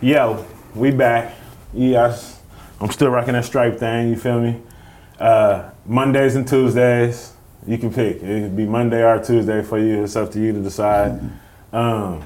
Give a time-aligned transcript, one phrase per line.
[0.00, 1.34] Yo, we back.
[1.74, 2.40] Yes,
[2.80, 4.10] I'm still rocking that stripe thing.
[4.10, 4.62] You feel me?
[5.18, 7.32] Uh, Mondays and Tuesdays,
[7.66, 8.22] you can pick.
[8.22, 10.04] It could be Monday or Tuesday for you.
[10.04, 11.20] It's up to you to decide.
[11.72, 12.22] Um,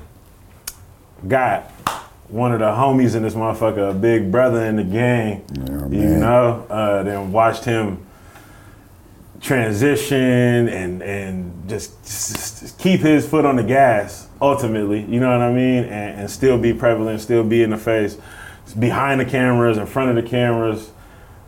[1.26, 1.70] got
[2.28, 5.42] one of the homies in this motherfucker, a big brother in the gang.
[5.54, 6.20] Yeah, you man.
[6.20, 8.04] know, uh, then watched him
[9.41, 15.40] transition and and just, just, keep his foot on the gas ultimately you know what
[15.40, 15.84] i mean?
[15.84, 18.18] And, and still be prevalent still be in the face
[18.79, 20.90] behind the cameras in front of the cameras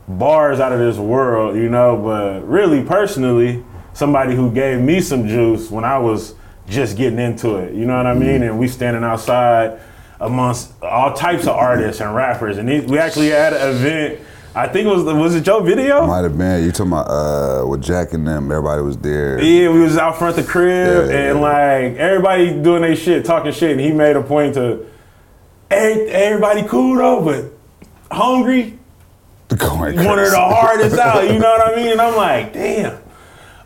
[0.08, 1.96] bars out of this world you know?
[1.96, 6.34] But really personally somebody who gave me some juice when i was
[6.68, 8.28] just getting into it you know what i mean?
[8.28, 8.42] Mm-hmm.
[8.42, 9.78] And we standing outside
[10.22, 12.56] amongst all types of artists and rappers.
[12.56, 14.20] And we actually had an event
[14.54, 16.64] i think it was was it your video Might have been.
[16.64, 18.50] You talking about uh, with Jack and them?
[18.50, 19.40] Everybody was there.
[19.42, 21.42] Yeah, we was out front the crib Yeah, and yeah.
[21.42, 24.86] like everybody doing their shit, talking shit, and he made a point to
[25.70, 28.78] "Every- everybody cool though, but hungry,
[29.48, 31.24] Going one of the hardest out.
[31.30, 31.92] You know what I mean?
[31.92, 32.98] And I'm like, damn.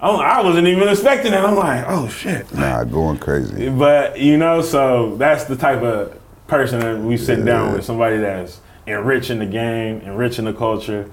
[0.01, 1.37] I'm, I wasn't even expecting it.
[1.39, 2.53] I'm like, oh shit.
[2.53, 3.69] Nah, going crazy.
[3.71, 8.19] But you know, so that's the type of person that we sit down with, somebody
[8.19, 11.11] that's enriching the game, enriching the culture,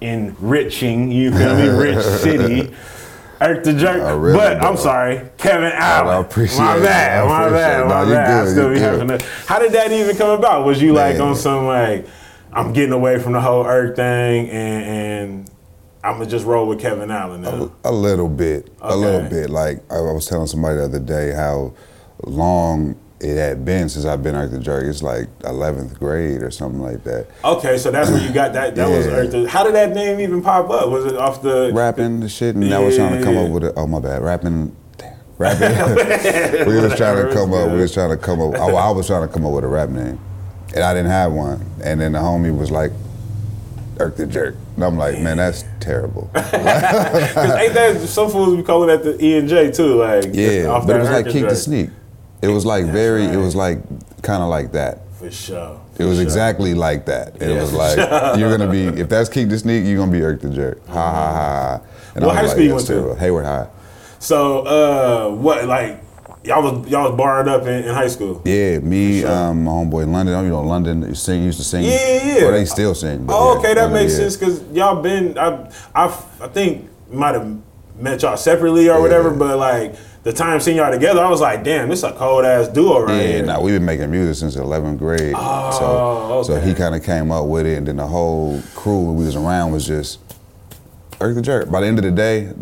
[0.00, 2.74] enriching, you feel me, rich city.
[3.40, 4.00] Erk the Jerk.
[4.00, 6.24] I really but I'm sorry, Kevin Allen.
[6.24, 6.82] appreciate my it.
[6.82, 7.86] bad, I my appreciate bad, it.
[7.88, 8.30] my No, bad.
[8.30, 9.00] I good, still be good.
[9.00, 9.26] having to.
[9.46, 10.64] How did that even come about?
[10.64, 12.06] Was you like on some like,
[12.52, 15.50] I'm getting away from the whole Erk thing and, and
[16.04, 17.72] I'm gonna just roll with Kevin Allen now?
[17.82, 19.50] A little bit, a little bit.
[19.50, 21.74] Like I I was telling somebody the other day how
[22.24, 24.84] long it had been since I've been Erk the Jerk.
[24.84, 27.26] It's like 11th grade or something like that.
[27.44, 28.74] Okay, so that's where you got that.
[28.74, 29.30] That was Earth.
[29.32, 30.90] the- How did that name even pop up?
[30.90, 31.70] Was it off the?
[31.72, 33.72] Rapping the shit, and I was trying to come up with it.
[33.76, 34.76] Oh my bad, rapping.
[35.38, 35.72] Rapping.
[36.66, 37.70] we was trying to come up.
[37.72, 38.54] We was trying to come up.
[38.54, 40.18] I, I was trying to come up with a rap name,
[40.74, 41.64] and I didn't have one.
[41.82, 42.92] And then the homie was like,
[43.96, 48.62] "Erk the Jerk," and I'm like, "Man, that's terrible." 'Cause ain't that some fools be
[48.62, 49.96] calling that the E and J too?
[49.96, 51.90] Like Yeah, off but it was like Keak the Sneak.
[52.44, 53.24] It was like That's very.
[53.24, 53.78] It was like
[54.22, 55.00] kind of like that.
[55.18, 55.80] for sure.
[55.98, 56.22] It was sure.
[56.22, 57.40] exactly like that.
[57.40, 57.96] It Yeah, was like
[58.38, 60.86] you're gonna be if that's Keak the Sneak, you're gonna be Erk the Jerk.
[60.88, 61.32] Ha ha ha.
[61.32, 61.80] ha.
[62.14, 63.68] And What I was high school you went to?" Hayward High.
[64.18, 66.02] So uh, what like
[66.44, 68.42] y'all was y'all was barred up in, in high school?
[68.44, 69.30] Yeah, me, sure.
[69.30, 70.44] um, my homeboy London.
[70.44, 71.84] You know, London sing used to sing.
[71.84, 72.44] Yeah, yeah, yeah.
[72.46, 73.26] Or they still sing.
[73.28, 76.06] Oh, yeah, okay, that makes sense because y'all been I I
[76.40, 77.46] I think might have
[77.98, 81.62] met y'all separately or whatever, but like the time seeing y'all together, I was like,
[81.64, 83.46] damn, this is a cold ass duo right Yeah, here.
[83.46, 85.34] now we've been making music since 11th grade.
[85.36, 89.12] Oh, so, so he kind of came up with it, and then the whole crew
[89.12, 90.18] we was around was just
[91.20, 91.70] Erk the Jerk.
[91.70, 92.52] By the end of the day,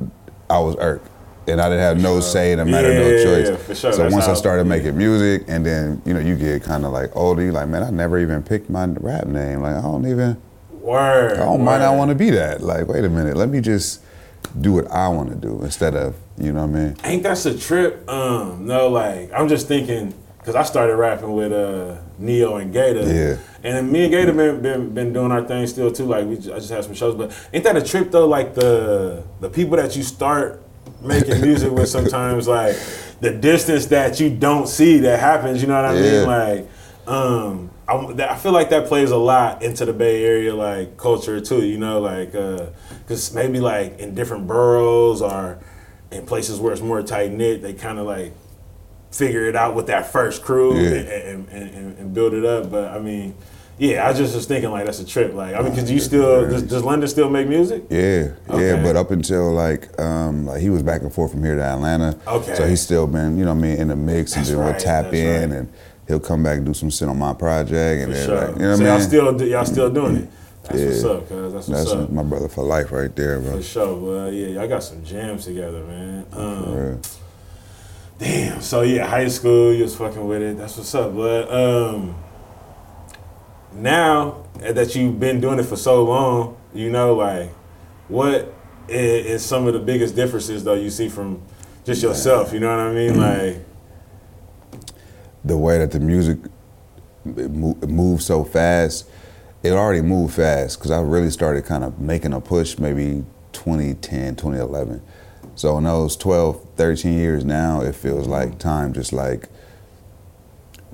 [0.50, 1.00] I was Erk,
[1.46, 3.48] and I didn't have no say in the matter, of no choice.
[3.48, 3.92] yeah, sure.
[3.92, 6.92] So That's once I started making music, and then you know you get kind of
[6.92, 9.62] like older, you like, man, I never even picked my rap name.
[9.62, 10.36] Like I don't even,
[10.72, 11.34] Word.
[11.34, 11.98] I don't might not word.
[11.98, 12.60] want to be that.
[12.60, 14.02] Like wait a minute, let me just
[14.60, 16.96] do what I want to do instead of you know what I mean.
[17.04, 18.08] Ain't that's a trip?
[18.08, 23.00] Um, no, like I'm just thinking because I started rapping with uh Neo and Gator.
[23.02, 23.36] Yeah.
[23.64, 26.04] And then me and Gator been, been been doing our thing still too.
[26.06, 28.26] Like we, ju- I just had some shows, but ain't that a trip though?
[28.26, 30.62] Like the the people that you start
[31.00, 32.76] making music with sometimes, like
[33.20, 35.62] the distance that you don't see that happens.
[35.62, 36.26] You know what I mean?
[36.26, 36.68] Like,
[37.06, 41.40] um, I, I feel like that plays a lot into the Bay Area like culture
[41.40, 41.64] too.
[41.64, 45.58] You know, like because maybe like in different boroughs or
[46.12, 48.32] in places where it's more tight knit, they kind of like
[49.10, 50.90] figure it out with that first crew Yeah.
[51.00, 52.70] and, and, and, and build it up.
[52.70, 53.34] But I mean,
[53.78, 55.34] yeah, I just was thinking like that's a trip.
[55.34, 57.84] Like I mean, because you still does, does London still make music?
[57.90, 58.68] Yeah, Okay.
[58.76, 61.62] yeah, but up until like um like he was back and forth from here to
[61.62, 62.16] Atlanta.
[62.26, 62.54] Okay.
[62.54, 64.58] So he's still been, you know what I mean, in the mix and That's then
[64.58, 65.58] we'll right, tap in right.
[65.58, 65.72] and
[66.08, 68.48] he'll come back and do some shit on my project and sure.
[68.48, 69.38] like, you know so what I y'all mean?
[69.38, 70.28] still y'all still doing it.
[70.64, 70.86] That's Yeah.
[70.86, 72.10] what's up, cuz that's what's That's up.
[72.12, 73.56] my brother for life right there, bro.
[73.56, 73.94] For sure.
[73.96, 76.26] Well, yeah, y'all got some jams together, man.
[76.32, 77.00] Um,
[78.18, 78.60] Damn.
[78.60, 80.56] So yeah, high school, you was fucking with it.
[80.58, 81.16] That's what's up.
[81.16, 82.14] But um,
[83.74, 87.50] now that you've been doing it for so long, you know, like,
[88.08, 88.54] what
[88.88, 91.42] is, is some of the biggest differences though you see from
[91.84, 92.52] just yourself?
[92.52, 93.18] You know what I mean?
[93.18, 93.56] Like,
[95.44, 96.38] the way that the music
[97.24, 99.08] it moves so fast,
[99.62, 104.36] it already moved fast because I really started kind of making a push maybe 2010,
[104.36, 105.02] 2011.
[105.54, 109.48] So in those 12, 13 years now, it feels like time just like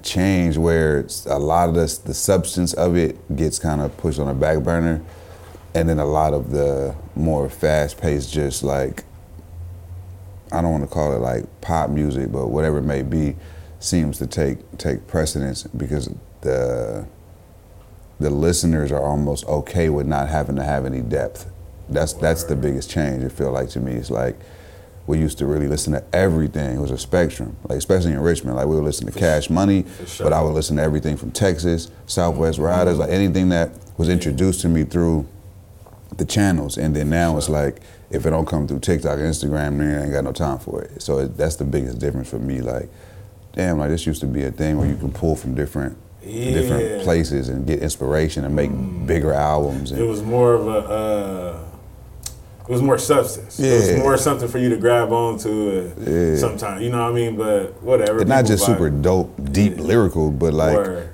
[0.02, 4.26] changed where a lot of the, the substance of it gets kind of pushed on
[4.26, 5.02] the back burner
[5.74, 9.04] and then a lot of the more fast paced just like
[10.50, 13.36] I don't want to call it like pop music, but whatever it may be,
[13.80, 16.10] seems to take take precedence because
[16.40, 17.06] the
[18.20, 21.50] the listeners are almost okay with not having to have any depth.
[21.88, 23.22] That's that's the biggest change.
[23.22, 23.92] It feel like to me.
[23.92, 24.36] It's like
[25.06, 26.76] we used to really listen to everything.
[26.76, 28.56] It was a spectrum, like especially in Richmond.
[28.56, 30.24] Like we would listen to Cash Money, sure.
[30.24, 34.60] but I would listen to everything from Texas, Southwest Riders, like anything that was introduced
[34.62, 35.26] to me through
[36.16, 36.76] the channels.
[36.76, 37.80] And then now it's like
[38.10, 41.00] if it don't come through TikTok, Instagram, then I ain't got no time for it.
[41.00, 42.60] So it, that's the biggest difference for me.
[42.60, 42.90] Like,
[43.52, 46.50] damn, like this used to be a thing where you can pull from different Yeah.
[46.52, 48.70] different places and get inspiration and make
[49.06, 49.92] bigger albums.
[49.92, 50.78] It was more of a.
[50.78, 51.64] Uh,
[52.68, 53.58] it was more substance.
[53.58, 53.70] Yeah.
[53.70, 55.92] It was more something for you to grab onto.
[55.96, 56.36] Uh, Yeah.
[56.36, 57.36] Sometimes, you know what I mean.
[57.36, 58.24] But whatever.
[58.24, 58.66] not just vibe.
[58.66, 61.08] super dope, deep lyrical, but like Word.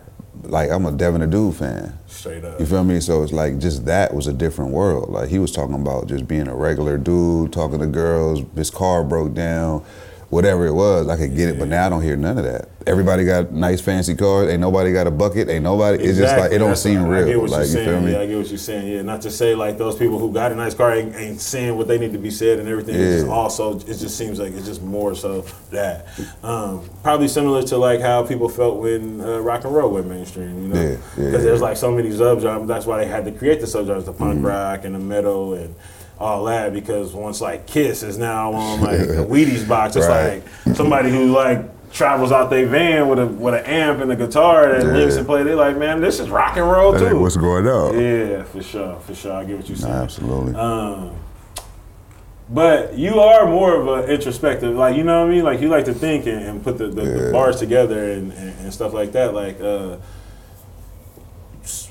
[0.44, 1.96] like I'm a Devin the Dude fan.
[2.08, 2.58] straight up.
[2.58, 2.98] You feel me?
[3.00, 5.10] So it's like just that was a different world.
[5.10, 8.42] Like he was talking about just being a regular dude, talking to girls.
[8.56, 9.84] His car broke down,
[10.34, 11.08] whatever it was.
[11.08, 12.68] I could get it, but now I don't hear none of that.
[12.88, 14.50] Everybody got nice fancy cars.
[14.50, 15.48] Ain't nobody got a bucket.
[15.48, 16.02] Ain't nobody.
[16.02, 17.40] It's just like it don't That's seem get real.
[17.40, 17.88] what Like you're you saying.
[17.88, 18.12] feel me?
[18.12, 18.88] Yeah, I get what you're saying.
[18.92, 21.76] Yeah, not to say like those people who got a nice car ain't, ain't saying
[21.78, 22.96] what they need to be said and everything.
[22.96, 23.32] It's just Yeah.
[23.32, 26.08] also, it just seems like it's just more so that.
[26.42, 30.62] Um, probably similar to like how people felt when uh, rock and roll went mainstream.
[30.62, 32.66] You know, Yeah, because yeah, there's like so many subgenres.
[32.66, 34.46] That's why they had to create the subgenres, the punk Mm-hmm.
[34.46, 35.74] rock and the metal and.
[36.18, 40.42] All that because once like Kiss is now on like a Wheaties box, it's Right.
[40.66, 44.16] like somebody who like travels out their van with a with an amp and a
[44.16, 44.92] guitar that Yeah.
[44.92, 45.42] links and play.
[45.42, 47.18] They like, man, this is rock and roll too.
[47.20, 47.98] What's going on.
[48.00, 49.32] Yeah, for sure, for sure.
[49.32, 49.92] I get what you're saying.
[49.92, 50.54] Absolutely.
[50.54, 51.10] Um,
[52.48, 55.44] but you are more of an introspective, like you know what I mean.
[55.44, 58.58] Like you like to think and, and put the, the, the bars together and, and,
[58.60, 59.32] and stuff like that.
[59.34, 59.96] Like, uh,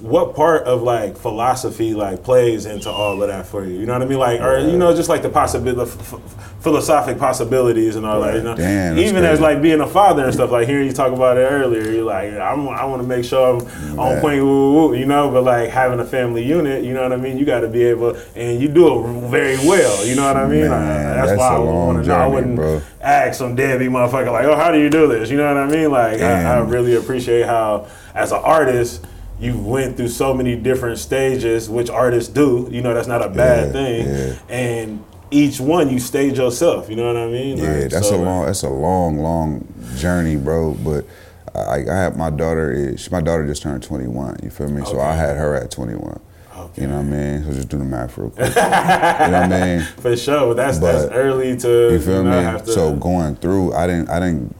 [0.01, 3.79] what part of like philosophy like plays into all of that for you?
[3.79, 4.19] You know what I mean?
[4.19, 8.35] Like, or you know, just like the possibility, f- f- philosophic possibilities and all that.
[8.35, 10.51] You know, Damn, even as like being a father and stuff.
[10.51, 13.55] Like hearing you talk about it earlier, you're like, I'm, I want to make sure
[13.59, 15.31] I'm on point, woo, woo, woo, you know.
[15.31, 17.39] But like having a family unit, you know what I mean.
[17.39, 20.05] You got to be able, and you do it very well.
[20.05, 20.69] You know what I mean?
[20.69, 22.15] Man, Like, that's, that's why a I long want to know.
[22.15, 22.81] I wouldn't bro.
[23.01, 25.31] ask some deadbeat motherfucker like, oh, how do you do this?
[25.31, 25.89] You know what I mean?
[25.89, 29.07] Like, I, I really appreciate how, as an artist.
[29.43, 32.67] You went through so many different stages, which artists do.
[32.71, 34.07] You know that's not a bad Yeah, thing.
[34.07, 34.35] yeah.
[34.55, 36.89] And each one you stage yourself.
[36.89, 37.57] You know what I mean?
[37.57, 39.67] Yeah, that's so, a long, that's a long, long
[39.97, 40.73] journey, bro.
[40.75, 41.05] But
[41.53, 44.37] I, I have my daughter is my daughter just turned 21.
[44.43, 44.85] You feel me?
[44.85, 46.19] So I had her at 21.
[46.55, 46.81] Okay.
[46.83, 47.43] You know what I mean?
[47.45, 48.47] So just do the math real quick.
[48.55, 49.47] you know what I
[49.77, 49.81] mean?
[49.97, 52.43] For sure, that's that's early to You feel know, me?
[52.43, 54.55] have to- So going through, I didn't, I didn't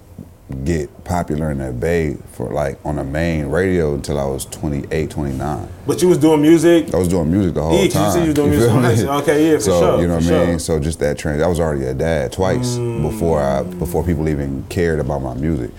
[0.54, 5.10] get popular in that bay for like on the main radio until I was 28,
[5.10, 5.68] 29.
[5.86, 6.94] but you was doing music.
[6.94, 8.22] I was doing music the whole Yeah, you time.
[8.22, 10.50] you was doing feel music okay, yeah, for so, sure, You know what I mean?
[10.52, 10.60] sure.
[10.60, 11.42] So just that trend.
[11.44, 13.02] I was already a dad twice mm.
[13.02, 15.72] before I before people even cared about my music.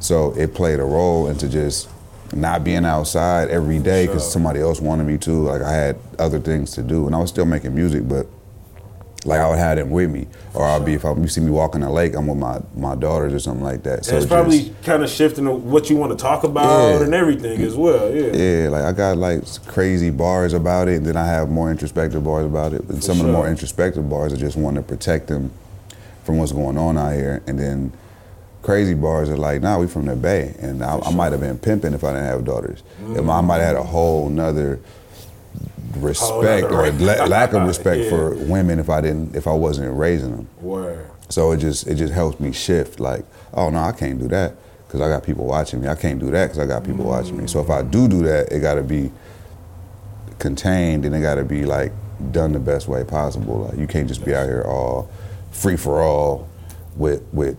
[0.00, 1.88] So it played a role into just
[2.32, 4.30] not being outside every day because Sure.
[4.32, 5.30] somebody else wanted me to.
[5.32, 8.26] Like I had other things to do, and I was still making music, but
[9.24, 11.50] like I would have them with me, or I'll be if I, you see me
[11.50, 14.04] walking the lake, I'm with my my daughters or something like that.
[14.04, 17.04] So it's probably just- kind of shifting what you want to talk about Yeah.
[17.04, 18.10] and everything as well.
[18.14, 18.34] Yeah.
[18.34, 22.24] Yeah, like I got like crazy bars about it, and then I have more introspective
[22.24, 22.82] bars about it.
[22.88, 25.50] And some of the more introspective bars, I just want to protect them
[26.24, 27.42] from what's going on out here.
[27.46, 27.92] And then
[28.62, 31.58] crazy bars are like, nah, we from the Bay, and I, I might have been
[31.58, 32.82] pimping if I didn't have daughters.
[33.10, 34.80] If I might have had a whole nother
[35.96, 38.10] respect or la- lack of respect Yeah.
[38.10, 40.48] for women if I didn't if I wasn't raising them.
[40.60, 41.06] Word.
[41.28, 43.00] So it just it just helps me shift.
[43.00, 44.54] Like, oh no, I can't do that
[44.86, 45.88] because I got people watching me.
[45.88, 47.46] I can't do that because I got people watching me.
[47.46, 49.12] So if I do do that, it got to be
[50.38, 51.92] contained and it got to be like
[52.32, 53.66] done the best way possible.
[53.66, 55.10] Like you can't just be out here all
[55.50, 56.48] free for all
[56.96, 57.56] with with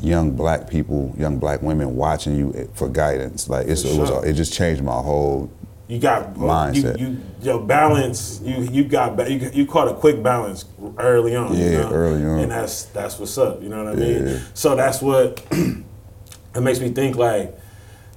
[0.00, 3.48] young black people, young black women watching you eh, for guidance.
[3.48, 4.24] Like it's, it was sure.
[4.24, 5.50] it just changed my whole
[5.90, 7.00] You got Mindset.
[7.00, 8.40] You, you your balance.
[8.44, 10.64] You you got you, you caught a quick balance
[10.98, 11.56] early on.
[11.56, 11.92] you Yeah, know?
[11.92, 12.38] early on.
[12.38, 13.60] and that's that's what's up.
[13.60, 14.40] You know what I mean?
[14.54, 17.16] So that's what it makes me think.
[17.16, 17.58] Like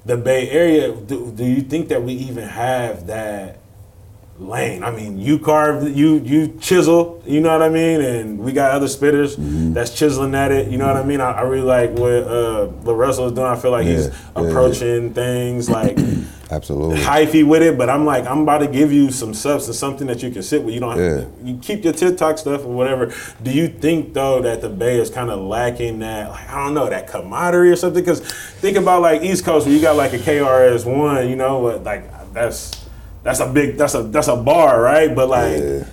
[0.05, 0.91] the Bay Area.
[0.93, 3.59] Do, do you think that we even have that?
[4.39, 4.83] lane.
[4.83, 7.02] I mean, you carve, you you chisel.
[7.25, 8.01] You know what I mean?
[8.01, 9.73] And we got other spitters Mm-hmm.
[9.73, 10.67] that's chiseling at it.
[10.69, 11.21] You know what I mean?
[11.21, 13.47] I, I really like what uh, LaRussell is doing.
[13.47, 15.97] I feel like he's Yeah, yeah, approaching things like
[16.51, 16.97] absolutely.
[16.97, 17.77] hyphy with it.
[17.77, 20.63] But I'm like, I'm about to give you some substance, something that you can sit
[20.63, 20.73] with.
[20.73, 20.97] You don't.
[20.97, 21.09] Yeah.
[21.21, 23.13] Have, you keep your TikTok stuff or whatever.
[23.41, 26.29] Do you think though that the Bay is kind of lacking that?
[26.29, 28.03] Like, I don't know that commodity or something.
[28.03, 31.29] Because think about like East Coast where you got like a KRS One.
[31.29, 32.81] You know, what like that's.
[33.23, 33.77] That's a big.
[33.77, 35.15] That's a that's a bar, right?
[35.15, 35.85] But like, Yeah.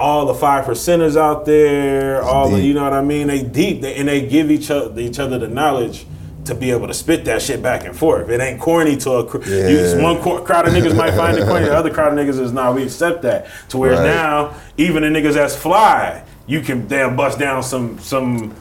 [0.00, 3.26] All the five percenters out there, all the you know what I mean.
[3.28, 6.06] They deep, they, and they give each other each other the knowledge
[6.46, 8.28] to be able to spit that shit back and forth.
[8.30, 11.46] It ain't corny to a cr- you, one cor- crowd of niggas might find it
[11.46, 11.66] corny.
[11.66, 12.72] The other crowd of niggas is nah.
[12.72, 13.46] We accept that.
[13.68, 14.04] To where Right.
[14.04, 18.54] now even the niggas that's fly, you can damn bust down some some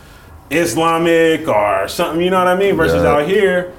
[0.52, 2.22] Islamic or something.
[2.22, 2.76] You know what I mean?
[2.76, 3.12] Versus Yeah.
[3.12, 3.74] out here,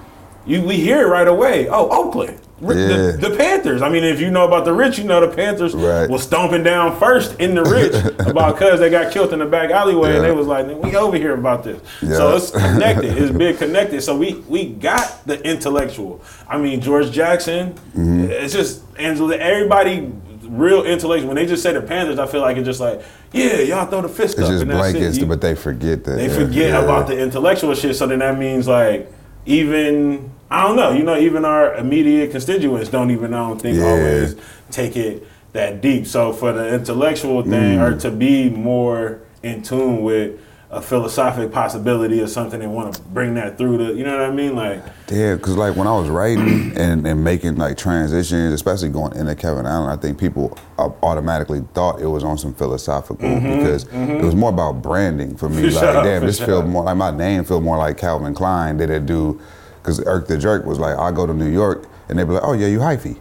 [0.47, 1.69] you we hear it right away.
[1.69, 2.39] Oh, Oakland.
[2.63, 2.87] R- Yeah.
[3.13, 3.81] The, the Panthers.
[3.83, 6.09] I mean, if you know about the rich, you know the Panthers Right.
[6.11, 7.95] was stomping down first in the rich
[8.27, 11.17] about cuz they got killed in the back alleyway, and they was like, "We over
[11.17, 12.17] here about this." Yeah.
[12.17, 13.17] So it's connected.
[13.17, 14.03] It's been connected.
[14.03, 16.21] So we we got the intellectual.
[16.49, 17.73] I mean, George Jackson.
[17.97, 18.25] Mm-hmm.
[18.31, 19.37] It's just Angela.
[19.37, 20.13] Everybody.
[20.53, 21.29] Real intellectual.
[21.29, 23.01] When they just say the Panthers, I feel like it's just like,
[23.33, 24.51] yeah, y'all throw the fist It's up.
[24.51, 24.93] just and that's it.
[24.95, 26.17] blankets, You- but they forget that.
[26.17, 26.83] they yeah, forget yeah.
[26.83, 27.95] about the intellectual shit.
[27.95, 29.09] So then that means like
[29.47, 30.91] even I don't know.
[30.93, 33.85] You know, even our immediate constituents don't even I don't think Yeah.
[33.85, 34.37] always
[34.71, 36.07] take it that deep.
[36.07, 37.81] So for the intellectual thing Mm.
[37.81, 40.33] or to be more in tune with
[40.73, 44.21] a philosophic possibility or something and want to bring that through to, you know what
[44.21, 48.53] I mean like Yeah, because like when I was writing and, and making like transitions,
[48.55, 53.29] especially going into Kevin Allen, I think people automatically thought it was on some philosophical
[53.41, 55.63] because it was more about branding for me.
[55.63, 56.47] Mm-hmm, For like, sure, damn, this sure.
[56.47, 59.41] feel more like my name feel more like Calvin Klein than it do.
[59.83, 62.43] Because Erk the Jerk was like, I go to New York and they be like,
[62.45, 63.19] oh yeah, you hyphy.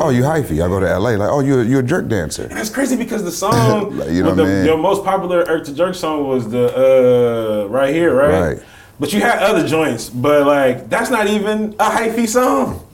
[0.00, 0.62] Oh, you hyphy.
[0.62, 2.44] I go to LA, like, oh, you you a jerk dancer.
[2.44, 4.66] And it's crazy because the song, Like, you know the, I mean?
[4.66, 8.54] your most popular Erk the Jerk song was the uh, right here, right?
[8.54, 8.62] Right.
[9.00, 12.86] But you had other joints, but like that's not even a hyphy song.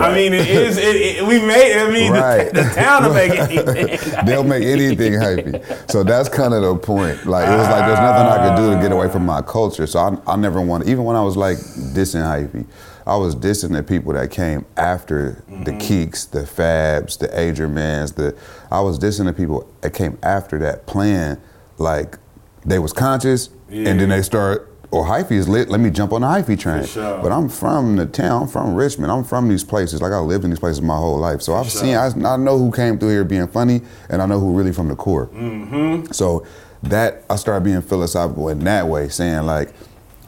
[0.00, 0.76] I mean, it is.
[0.78, 1.78] It, it, we made.
[1.78, 2.52] I mean, Right.
[2.52, 3.98] the, the town will make anything.
[4.26, 5.90] They'll make anything hyphy.
[5.90, 7.26] So that's kind of the point.
[7.26, 9.86] Like it was like there's nothing I could do to get away from my culture.
[9.86, 10.88] So I, I never want.
[10.88, 12.66] Even when I was like dissing hyphy,
[13.06, 15.78] I was dissing the people that came after the mm-hmm.
[15.78, 18.36] Keaks, the Fabs, the Adrian The
[18.70, 21.40] I was dissing the people that came after that, plan.
[21.78, 22.18] like
[22.66, 24.67] they was conscious, and then they start.
[24.90, 25.68] Or hyphy is lit.
[25.68, 26.86] Let me jump on the hyphy train.
[26.86, 27.20] sure.
[27.22, 28.42] But I'm from the town.
[28.42, 29.12] I'm from Richmond.
[29.12, 30.00] I'm from these places.
[30.00, 31.42] Like I lived in these places my whole life.
[31.42, 31.82] So I've sure.
[31.82, 31.94] seen.
[31.94, 34.88] I, I know who came through here being funny, and I know who really from
[34.88, 35.26] the core.
[35.26, 36.12] Mm-hmm.
[36.12, 36.46] So
[36.84, 39.74] that I started being philosophical in that way, saying like,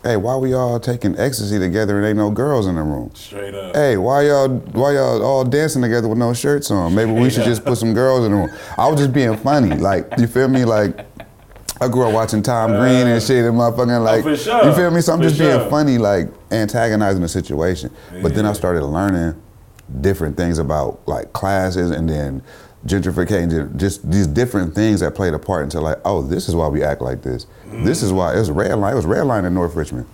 [0.03, 3.13] "Hey, why we all taking ecstasy together and ain't no girls in the room?
[3.15, 3.75] Straight up.
[3.75, 6.95] Hey, why y'all why y'all all dancing together with no shirts on?
[6.95, 9.75] Maybe we should just put some girls in the room." I was just being funny,
[9.77, 11.07] like you feel me, like.
[11.81, 14.65] I grew up watching Tom Green and shit and motherfucking like Uh, for sure.
[14.67, 15.01] you feel me?
[15.01, 15.59] So I'm For just sure.
[15.59, 17.91] being funny, like antagonizing the situation.
[18.23, 19.35] But then I started learning
[20.01, 22.43] different things about like classes and then
[22.87, 26.69] gentrification, just these different things that played a part into like, oh, this is why
[26.69, 27.47] we act like this.
[27.83, 28.93] This is why it was red line.
[28.93, 30.07] It was red line in North Richmond.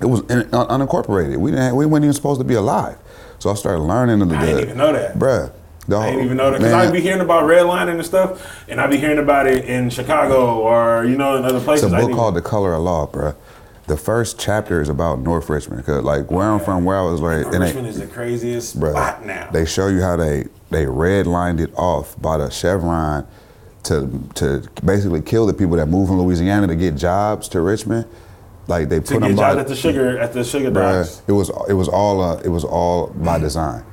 [0.00, 1.36] It was in, un- unincorporated.
[1.38, 1.74] We didn't.
[1.76, 2.96] We weren't even supposed to be alive.
[3.40, 4.36] So I started learning in the.
[4.36, 5.16] I didn't even know that.
[5.18, 5.52] bruh.
[5.96, 8.90] I didn't even know that because I'd be hearing about redlining and stuff, and I'd
[8.90, 11.92] be hearing about it in Chicago or you know in other places.
[11.92, 13.34] It's a book called The Color of Law, bro.
[13.86, 17.22] The first chapter is about North Richmond, cause like where I'm from, where I was
[17.22, 19.48] like, ain't- Richmond is the craziest Bruh, spot now.
[19.50, 23.26] They show you how they they redlined it off by the chevron
[23.84, 28.06] to to basically kill the people that move from Louisiana to get jobs to Richmond.
[28.66, 31.22] Like they to put them by at the sugar at the sugar bruh, docks.
[31.26, 33.84] it was it was all uh, it was all by design.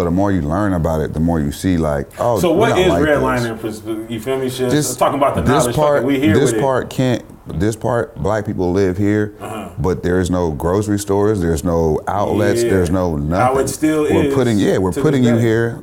[0.00, 2.40] So the more you learn about it, the more you see like oh.
[2.40, 4.10] So what is like redlining?
[4.10, 4.48] You feel me?
[4.48, 4.70] Shit.
[4.70, 5.76] This- Let's talk about the this knowledge.
[5.76, 6.04] part.
[6.04, 7.22] We here this part can't.
[7.46, 9.70] This part, black people live here, Uh-huh.
[9.78, 11.42] but there is no grocery stores.
[11.42, 12.62] There's no outlets.
[12.62, 12.70] Yeah.
[12.70, 13.30] There's no nothing.
[13.56, 15.82] How it still we're is putting yeah, we're putting you here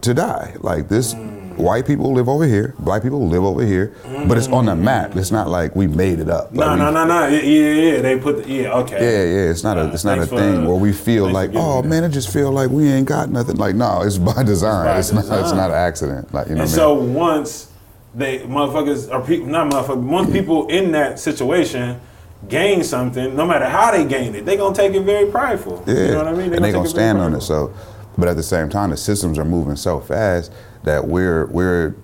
[0.00, 0.54] to die.
[0.60, 1.31] Like this, Mm.
[1.56, 2.74] White people live over here.
[2.78, 3.94] Black people live over here,
[4.26, 5.16] but it's on the map.
[5.16, 6.52] It's not like we made it up.
[6.52, 7.26] No, Like, no, we- no, no.
[7.28, 8.00] Yeah, yeah, yeah.
[8.02, 8.74] They put the yeah.
[8.78, 8.94] Okay.
[8.96, 12.04] Yeah, yeah, it's not a it's not a thing where we feel like, oh man,
[12.04, 13.56] it just feel like we ain't got nothing.
[13.56, 14.86] Like, no, it's by design.
[14.86, 16.32] by It's, not it's not an accident.
[16.32, 17.68] Like, you know And so once
[18.14, 20.02] they motherfuckers are people, not motherfuckers.
[20.02, 20.36] Once Mm-hmm.
[20.38, 22.00] people in that situation
[22.48, 25.82] gain something, no matter how they gain it, they gonna take it very prideful.
[25.86, 26.52] Yeah, You know what I mean?
[26.52, 27.40] and they take gonna it very stand on it.
[27.40, 27.72] So,
[28.18, 30.52] but at the same time, the systems are moving so fast
[30.84, 31.94] that we're we're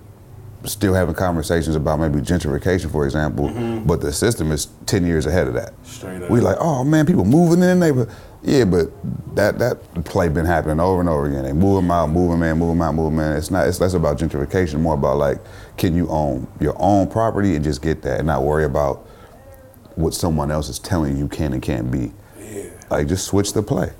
[0.65, 3.49] still having conversations about maybe gentrification, for example.
[3.85, 5.73] But the system is ten years ahead of that.
[5.73, 5.85] Mm-hmm.
[5.85, 6.29] Straight up.
[6.29, 8.15] We like, oh man, people moving in the neighborhood.
[8.41, 8.89] Yeah, but
[9.35, 11.43] that that play been happening over and over again.
[11.43, 13.37] They move them out, move them in, move them out, move them in.
[13.37, 13.67] It's not.
[13.67, 15.39] It's less about gentrification, more about like,
[15.77, 19.05] can you own your own property and just get that, and not worry about
[19.95, 22.13] what someone else is telling you can and can't be.
[22.39, 22.69] Yeah.
[22.89, 23.91] Like just switch the play.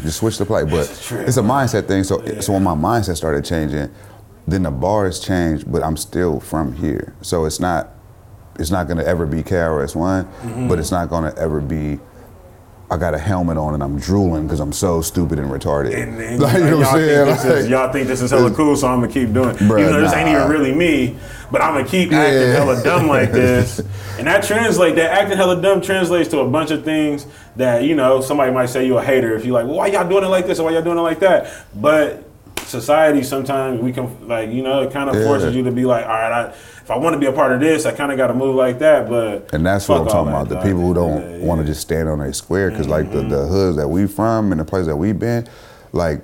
[0.00, 0.64] Just switch the play.
[0.64, 0.88] But
[1.26, 2.04] It's a mindset thing.
[2.04, 3.90] So so when my mindset started changing,
[4.46, 7.14] then the bars changed, but I'm still from here.
[7.20, 7.90] So it's not
[8.58, 10.68] it's not gonna ever be KRS One, Mm-hmm.
[10.68, 12.00] but it's not gonna ever be
[12.92, 15.94] I got a helmet on and I'm drooling because I'm so stupid and retarded.
[16.00, 17.26] And, and Like, you know what I'm think saying?
[17.26, 19.56] this is, y'all think this is hella cool, so I'm gonna keep doing it.
[19.56, 21.16] Bruh, Even though this ain't even really me,
[21.50, 22.52] but I'm gonna keep acting Yeah.
[22.52, 23.78] hella dumb like this.
[24.18, 27.94] And that translate that acting hella dumb translates to a bunch of things that, you
[27.94, 30.28] know, somebody might say you're a hater if you're like, well, why y'all doing it
[30.28, 31.50] like this or why y'all doing it like that?
[31.74, 32.24] But
[32.76, 35.24] society sometimes we can like, you know, it kind of Yeah.
[35.24, 37.52] forces you to be like, all right, I, if I want to be a part
[37.52, 39.08] of this, I kind of got to move like that.
[39.08, 40.48] But And that's what I'm talking about.
[40.48, 40.64] The dog.
[40.64, 41.46] people who don't Yeah, Mm-hmm.
[41.46, 44.50] want to just stand on a square, because like the, the hoods that we from
[44.50, 45.46] and the place that we've been,
[45.92, 46.20] like,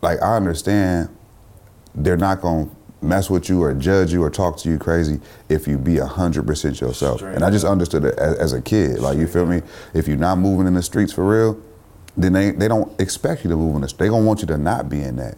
[0.00, 1.08] like I understand
[1.94, 2.68] they're not gonna
[3.02, 6.46] mess with you or judge you or talk to you crazy if you be hundred
[6.46, 7.18] percent yourself.
[7.18, 8.98] Straight and I just understood it as, as a kid.
[9.00, 9.60] Like you feel me?
[9.92, 11.60] If you're not moving in the streets for real,
[12.16, 13.88] then they they don't expect you to move in the.
[13.88, 14.06] street.
[14.06, 15.36] They gonna want you to not be in that.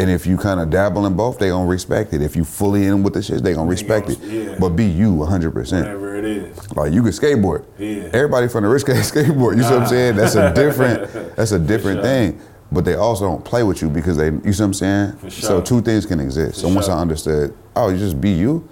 [0.00, 2.22] And if you kind of dabble in both, they gonna respect it.
[2.22, 4.18] If you fully in with the shit, they gonna respect it.
[4.20, 4.56] yeah.
[4.58, 5.54] But be you 100%.
[5.54, 6.72] whatever it is.
[6.74, 7.66] Like you can skateboard.
[7.78, 8.08] Yeah.
[8.14, 9.56] Everybody from the rich can skateboard.
[9.58, 10.16] You see what I'm saying?
[10.16, 11.12] That's a different.
[11.36, 12.04] That's a different sure.
[12.04, 12.40] thing.
[12.72, 14.26] But they also don't play with you because they.
[14.30, 15.12] You see what I'm saying?
[15.18, 16.54] For So two things can exist.
[16.54, 16.94] For so once sure.
[16.94, 18.66] I understood, oh, you just be you.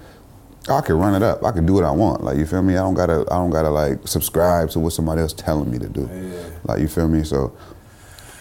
[0.71, 1.45] I can run it up.
[1.45, 2.23] I can do what I want.
[2.25, 2.75] Like you feel me?
[2.75, 3.27] I don't gotta.
[3.31, 6.09] I don't gotta like subscribe to what somebody else telling me to do.
[6.11, 6.43] Yeah.
[6.65, 7.23] Like you feel me?
[7.23, 7.53] So.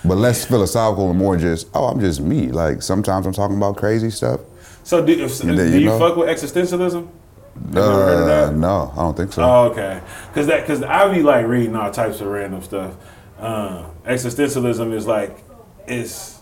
[0.07, 2.47] But less philosophical and more just, oh, I'm just me.
[2.49, 4.41] Like sometimes I'm talking about crazy stuff.
[4.83, 7.07] So do, if, And do you, know- fuck with existentialism?
[7.65, 9.43] You never heard of Uh, no, I don't think so.
[9.43, 9.99] Oh, okay.
[10.27, 12.93] Because that because I be like reading all types of random stuff.
[13.39, 15.43] Uh, existentialism is like
[15.87, 16.39] it's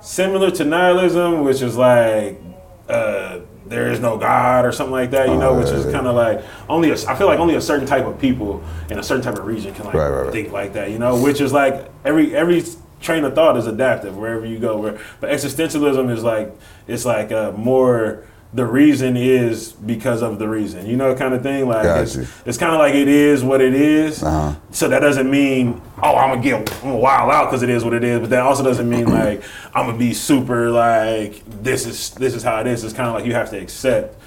[0.00, 2.40] similar to nihilism, which is like
[2.88, 5.28] uh, there is no God or something like that.
[5.28, 7.60] You know, Oh, which is kind of like only a, I feel like only a
[7.60, 10.32] certain type of people in a certain type of region can like Right, right, right.
[10.32, 10.90] think like that.
[10.90, 12.62] You know, which is like every every
[13.02, 14.78] train of thought is adaptive wherever you go.
[14.78, 16.54] Where but existentialism is like
[16.86, 18.24] it's like uh, more.
[18.54, 21.66] The reason is because of the reason, you know, kind of thing.
[21.68, 24.22] Like Got it's, it's kind of like it is what it is.
[24.22, 24.54] Uh-huh.
[24.72, 27.82] So that doesn't mean oh I'm gonna get I'm gonna wild out because it is
[27.82, 28.20] what it is.
[28.20, 29.42] But that also doesn't mean like
[29.74, 32.84] I'm gonna be super like this is this is how it is.
[32.84, 34.21] It's kind of like you have to accept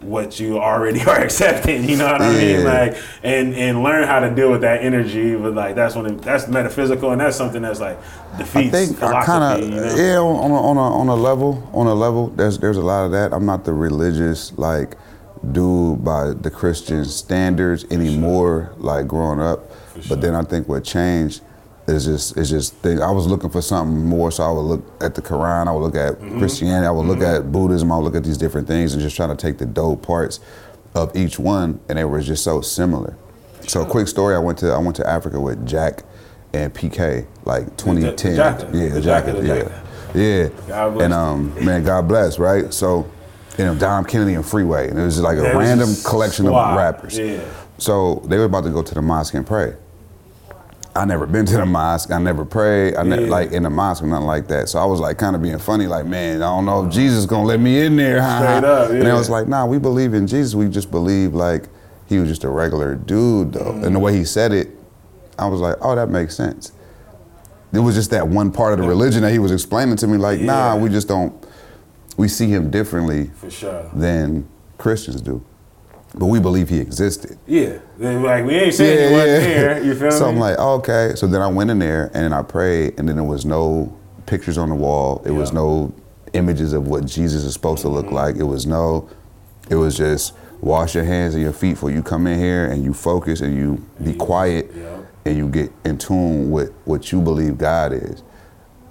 [0.00, 1.88] what you already are accepting.
[1.88, 2.60] You know what I mean?
[2.60, 2.64] Yeah.
[2.64, 5.34] Like and and learn how to deal with that energy.
[5.36, 7.98] But like that's when it, that's metaphysical and that's something that's like
[8.38, 9.94] defeats I think I kind of you know?
[9.94, 13.04] yeah on, a, on a on a level on a level there's there's a lot
[13.06, 13.32] of that.
[13.32, 14.96] I'm not the religious like
[15.52, 19.70] dude by the Christian standards anymore like growing up.
[20.08, 21.40] But then I think what changed
[21.86, 23.02] is just is just thing.
[23.02, 25.80] I was looking for something more, so I would look at the Quran, I would
[25.82, 26.38] look at Mm-hmm.
[26.38, 29.16] Christianity, I would look at Buddhism, I would look at these different things and just
[29.16, 30.40] trying to take the dope parts
[30.94, 33.16] of each one, and they were just so similar.
[33.66, 36.02] So quick story, I went to I went to Africa with Jack
[36.52, 38.36] and PK like 2010.
[38.36, 38.70] Jacka.
[38.72, 39.54] Yeah, The Jacka, Jacka, the yeah.
[39.62, 39.80] Jacka.
[40.14, 40.48] Yeah.
[40.68, 42.72] God bless and um man, God bless, right?
[42.72, 43.10] So
[43.58, 44.88] you know, Dom Kennedy and Freeway.
[44.88, 47.18] And it was just like a That random collection of rappers.
[47.18, 47.40] Yeah.
[47.78, 49.74] So they were about to go to the mosque and pray.
[50.96, 52.12] I never been to the mosque.
[52.12, 52.94] I never prayed.
[52.94, 54.68] I never like in the mosque or nothing like that.
[54.68, 57.26] So I was like kind of being funny, like, man, I don't know if Jesus
[57.26, 58.22] gonna let me in there.
[58.22, 60.54] huh, Straight up, And I was like, nah, we believe in Jesus.
[60.54, 61.64] We just believe like
[62.06, 63.72] he was just a regular dude though.
[63.72, 63.86] Mm.
[63.86, 64.68] And the way he said it,
[65.36, 66.70] I was like, oh, that makes sense.
[67.72, 70.16] It was just that one part of the religion that he was explaining to me,
[70.16, 71.34] like, nah, we just don't.
[72.16, 73.90] We see him differently For sure.
[73.92, 74.46] than
[74.78, 75.44] Christians do,
[76.14, 77.38] but we believe he existed.
[77.46, 77.78] Yeah.
[77.98, 79.82] Like we ain't saying you wasn't there.
[79.82, 80.32] You feel so me?
[80.32, 81.12] I'm like, oh, okay.
[81.16, 83.96] So then I went in there and then I prayed, and then there was no
[84.26, 85.20] pictures on the wall.
[85.24, 85.94] There was no
[86.32, 88.14] images of what Jesus is supposed to look mm-hmm.
[88.14, 88.36] like.
[88.36, 89.08] It was no.
[89.70, 92.84] It was just wash your hands and your feet before you come in here, and
[92.84, 94.18] you focus and you be mm-hmm.
[94.18, 94.98] quiet, Yeah.
[95.24, 98.22] and you get in tune with what you believe God is.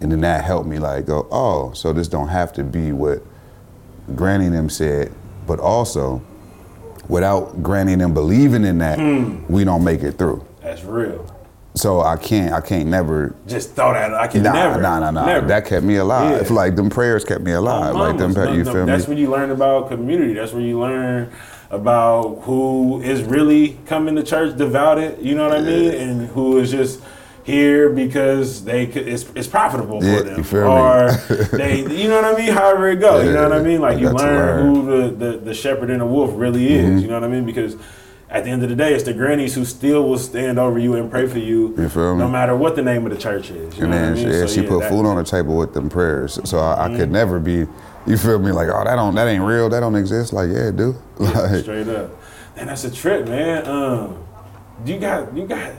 [0.02, 3.24] And then that helped me like go, oh, so this don't have to be what
[4.16, 5.14] Granny them said,
[5.48, 6.22] but also
[7.08, 9.42] without granting and them believing in that, Hmm.
[9.50, 10.44] we don't make it through.
[10.62, 11.26] That's real.
[11.76, 13.34] So I can't, I can't never.
[13.48, 14.82] Just thought that I can Nah, never.
[14.82, 15.26] nah, nah, nah.
[15.26, 15.48] Never.
[15.48, 16.48] That kept me alive.
[16.48, 16.54] Yeah.
[16.54, 17.96] Like them prayers kept me alive.
[17.96, 18.56] like them, Mamas.
[18.56, 18.92] you No, no, feel me?
[18.92, 20.34] That's when you learn about community.
[20.36, 21.30] That's when you learn
[21.72, 25.18] about who is really coming to church devoted.
[25.20, 25.92] You know what I mean?
[25.96, 27.00] And who is just
[27.43, 30.67] here because they could, it's, it's profitable Yeah, for them, you feel me?
[30.67, 31.12] or
[31.58, 32.53] they, you know what I mean?
[32.53, 33.82] However it go, you know what I mean?
[33.82, 34.75] Like I you learn, learn.
[34.75, 36.86] who the, the the shepherd and the wolf really is.
[36.86, 36.97] Mm-hmm.
[36.99, 37.45] You know what I mean?
[37.45, 37.75] Because.
[38.29, 40.95] At the end of the day, it's the grannies who still will stand over you
[40.95, 42.19] and pray for you, You feel me?
[42.19, 43.77] no matter what the name of the church is.
[43.77, 44.34] You and know then I she, mean?
[44.34, 46.39] yeah, So, she yeah, put that- food on the table with them prayers.
[46.43, 47.67] So I, I could never be.
[48.08, 48.51] You feel me?
[48.51, 49.69] Like, oh, that don't, that ain't real.
[49.69, 50.34] That don't exist.
[50.34, 50.95] Like, yeah, it do.
[51.19, 52.10] Like, Straight up.
[52.56, 53.67] And that's a trip, man.
[53.67, 54.25] Um,
[54.84, 55.73] you got, you got,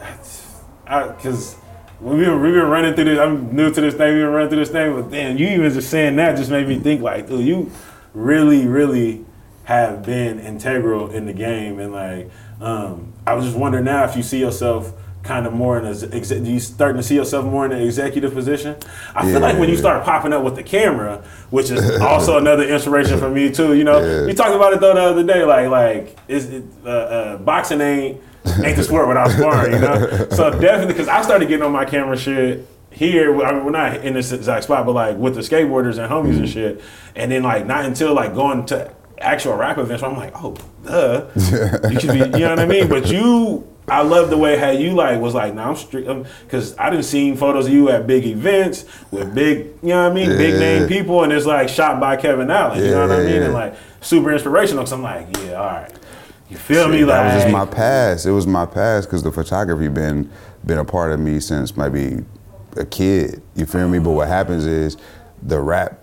[0.85, 1.57] because
[2.01, 3.18] we've been, we've been running through this.
[3.18, 4.14] I'm new to this thing.
[4.14, 6.68] We've been running through this thing, but damn, you even just saying that just made
[6.68, 7.70] me think like, dude, you
[8.12, 9.25] really, really
[9.64, 11.79] have been integral in the game.
[11.81, 14.92] And like, um, I was just wondering now if you see yourself
[15.23, 18.35] kind of more in a do you starting to see yourself more in an executive
[18.35, 18.77] position?
[19.14, 22.64] I feel like when you start popping up with the camera, which is also another
[22.64, 23.73] inspiration for me too.
[23.75, 24.27] You know, Yeah.
[24.27, 25.42] we talked about it though the other day.
[25.44, 28.20] Like like is it, uh, uh, boxing ain't
[28.65, 29.73] ain't the sport without sparring.
[29.75, 32.67] You know, so definitely because I started getting on my camera shit.
[32.91, 36.09] Here, I mean, we're not in this exact spot, but like with the skateboarders and
[36.09, 36.39] homies Mm-hmm.
[36.41, 36.83] and shit,
[37.17, 40.55] and then like not until like going to actual rap events, where I'm like, oh,
[40.85, 41.27] duh,
[41.91, 42.89] you should be, you know what I mean?
[42.89, 46.09] But you, I love the way how you like was like, nah, I'm strict,
[46.45, 50.13] because I didn't seen photos of you at big events with big, you know what
[50.13, 53.19] I mean, big name people, and it's like shot by Kevin Allen, you know what
[53.19, 53.45] I mean, yeah.
[53.45, 54.85] and like super inspirational.
[54.85, 55.93] Cause I'm like, yeah, all right,
[56.51, 57.05] you feel me?
[57.05, 58.27] Like that was just my past.
[58.27, 60.31] It was my past because the photography been
[60.67, 62.25] been a part of me since maybe
[62.77, 63.43] a kid.
[63.55, 63.99] You feel me?
[63.99, 64.97] But what happens is
[65.43, 65.99] the rap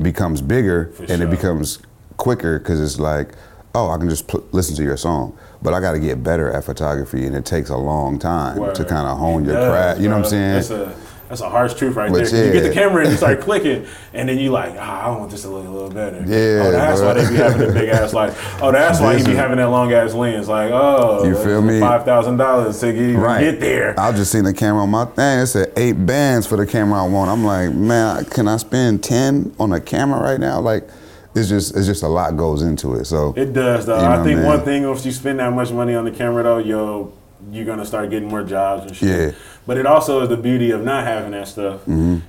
[0.00, 1.26] becomes bigger For and sure.
[1.26, 1.78] it becomes
[2.16, 3.32] quicker because it's like,
[3.74, 5.36] oh, I can just pl- listen to your song.
[5.62, 8.84] But I got to get better at photography, and it takes a long time to
[8.84, 10.00] kind of hone It your does, craft.
[10.00, 10.94] You know what I'm saying?
[11.34, 12.24] That's a harsh truth right But there.
[12.26, 15.18] 'Cause You get the camera and you start clicking, and then you like, ah, I
[15.18, 16.18] want this to look a little better.
[16.24, 17.08] Yeah, Oh, that's bro.
[17.08, 18.32] why they be having the big ass like.
[18.62, 20.48] Oh, that's why you be having that long ass lens.
[20.48, 21.80] Like, oh, You feel me?
[21.80, 23.40] Five thousand dollars to get, Right.
[23.40, 23.98] get there.
[23.98, 25.40] I just seen the camera on my thing.
[25.40, 27.28] It said eight bands for the camera I want.
[27.32, 30.60] I'm like, man, can I spend ten on a camera right now?
[30.60, 30.88] Like,
[31.34, 33.06] it's just it's just a lot goes into it.
[33.06, 33.98] So It does though.
[33.98, 34.46] You I know, think man.
[34.46, 37.12] one thing if you spend that much money on the camera though, yo,
[37.50, 39.08] you're gonna start getting more jobs and shit.
[39.08, 39.30] Yeah.
[39.64, 39.70] Mm-hmm.
[39.70, 41.84] But it also is the beauty of not having that stuff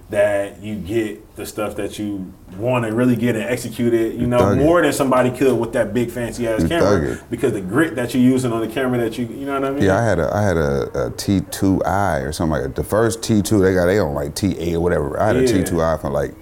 [0.10, 4.16] that you get the stuff that you want to really get and execute it.
[4.16, 7.96] You know more than somebody could with that big fancy ass camera because the grit
[7.96, 9.84] that you're using on the camera that you you know what I mean.
[9.84, 12.76] yeah, I had a I had a, a T2i or something like that.
[12.76, 15.20] The first T2 they got they on like T8 or whatever.
[15.20, 15.64] I had a Yeah.
[15.64, 16.34] T2i for like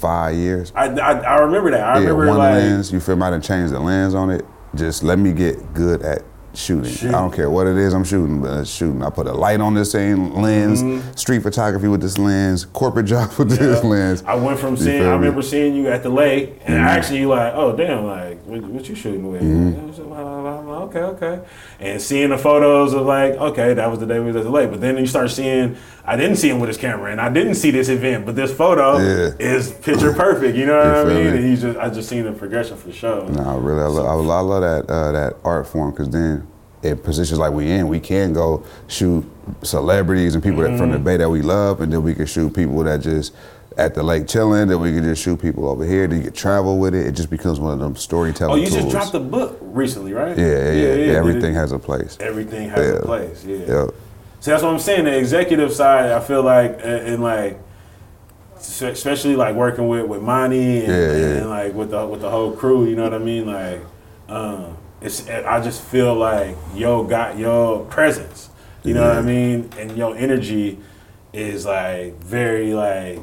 [0.00, 0.72] five years.
[0.74, 1.82] I, I, I remember that.
[1.82, 2.92] I yeah, remember one like lens.
[2.92, 3.22] You feel me?
[3.22, 4.44] I done changed the lens on it.
[4.74, 6.22] Just let me get good at
[6.58, 6.90] shooting.
[6.92, 7.14] Shooting.
[7.14, 9.02] I don't care what it is I'm shooting, but it's shooting.
[9.02, 10.82] I put a light on this same lens,
[11.20, 14.22] street photography with this lens, corporate job with this lens.
[14.26, 15.02] I went from You seeing.
[15.02, 16.86] I remember seeing you at the lake, and Mm-hmm.
[16.86, 19.42] actually, you like, oh damn, like what, what you shooting with?
[19.42, 21.40] I was like, "Well, well, well, Okay, okay.
[21.80, 24.50] And seeing the photos of like, okay, that was the day we was at the
[24.50, 24.70] lake.
[24.70, 25.76] But then you start seeing,
[26.08, 28.52] I didn't see him with his camera, and I didn't see this event, but this
[28.52, 29.30] photo Yeah.
[29.38, 30.56] is picture perfect.
[30.56, 31.32] You know what I mean?
[31.32, 31.38] me?
[31.38, 33.28] And you just, I just seen the progression for sure.
[33.28, 36.46] No, really, I love, I love, I love that uh, that art form because then
[36.82, 39.22] in positions like we in, we can go shoot
[39.62, 40.92] celebrities and people that from Mm-hmm.
[40.92, 43.34] the Bay that we love, and then we can shoot people that just
[43.76, 44.68] at the lake chilling.
[44.68, 46.06] Then we can just shoot people over here.
[46.06, 47.06] Then you can travel with it.
[47.06, 48.80] It just becomes one of them storytelling Oh, you tools.
[48.84, 50.36] just dropped the book recently, right?
[50.38, 52.16] yeah, yeah, yeah, yeah, did Everything it- has a place.
[52.20, 53.44] everything has a place.
[53.44, 53.56] Yeah.
[53.66, 53.86] Yeah.
[54.40, 55.04] So that's what I'm saying.
[55.04, 57.58] The executive side, I feel like, and, like,
[58.56, 61.36] especially like working with with Monty and, Yeah, yeah.
[61.38, 62.86] and like with the with the whole crew.
[62.86, 63.46] You know what I mean?
[63.46, 63.80] Like,
[64.28, 68.50] um, it's I just feel like yo got your presence.
[68.84, 69.70] You know what I mean?
[69.78, 70.78] And your energy
[71.32, 73.20] is like very like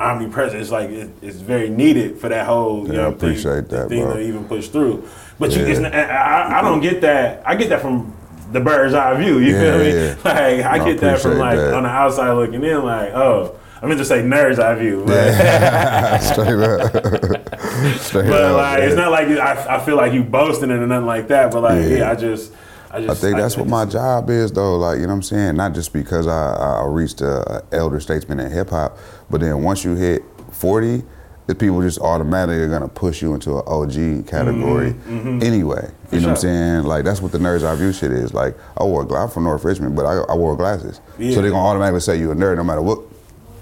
[0.00, 0.60] omnipresent.
[0.60, 3.88] It's like it, it's very needed for that whole you Yeah, I appreciate thing, that,
[3.88, 4.14] thing bro.
[4.14, 5.08] to even push through.
[5.38, 7.42] But you, it's, I, I don't get that.
[7.46, 8.12] I get that from
[8.52, 9.38] the bird's eye view.
[9.38, 10.06] You feel Yeah, me?
[10.06, 10.14] yeah.
[10.24, 11.74] Like I I get that from like that.
[11.74, 12.84] on the outside looking in.
[12.84, 15.04] Like oh, I meant to say nerd's eye view.
[15.06, 16.90] But, Straight up.
[18.00, 18.56] Straight but up.
[18.56, 18.88] like man.
[18.88, 21.52] it's not like I, I feel like you boasting it or nothing like that.
[21.52, 22.10] But like yeah, Yeah.
[22.10, 22.52] I just
[22.90, 24.76] I just I think that's I what my job is, though.
[24.78, 25.56] Like, you know what I'm saying?
[25.56, 28.96] Not just because I, I reached a, a elder statesman in hip hop,
[29.28, 31.02] but then once you hit 40,
[31.46, 35.90] the people just automatically are gonna push you into an OG category anyway.
[36.10, 36.82] You know what I'm Mm-hmm, saying?
[36.84, 38.32] Like, that's what the nerds eye view shit is.
[38.34, 41.00] Like, I wore I'm from North Richmond, but I, I wore glasses.
[41.18, 41.34] Yeah.
[41.34, 43.00] So they're gonna automatically say you a nerd no matter what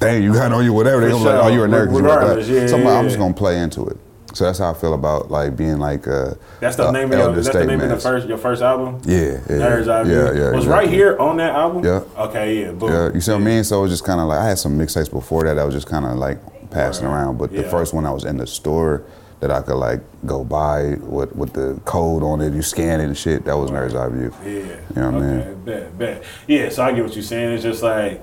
[0.00, 1.00] thing you got on you, whatever.
[1.00, 2.96] They're gonna be like, oh, you're a nerd because you Regardless, yeah, so I'm, like,
[2.96, 3.96] I'm just gonna play into it.
[4.34, 6.36] So that's how I feel about like being like a.
[6.58, 9.00] That's the uh, name of your, that's the name of the first your first album.
[9.04, 10.50] Yeah, yeah, Nerd's yeah, yeah.
[10.50, 10.68] Was exactly.
[10.68, 11.84] right here on that album.
[11.84, 12.02] Yeah.
[12.18, 12.62] Okay.
[12.62, 12.72] Yeah.
[12.72, 12.90] Boom.
[12.90, 13.62] Yeah, you see what I mean?
[13.62, 15.56] So it was just kind of like I had some mixtapes before that.
[15.56, 16.38] I was just kind of like
[16.74, 17.14] passing Right.
[17.14, 19.02] around, but the first one I was in the store
[19.40, 22.52] that I could like go buy with with the code on it.
[22.52, 23.44] You scan it and shit.
[23.44, 24.32] That was Nerds Eye View.
[24.44, 24.50] Yeah.
[24.52, 25.64] You know what I okay, mean?
[25.64, 26.22] Bet, bet.
[26.46, 27.52] Yeah, so I get what you're saying.
[27.54, 28.20] It's just like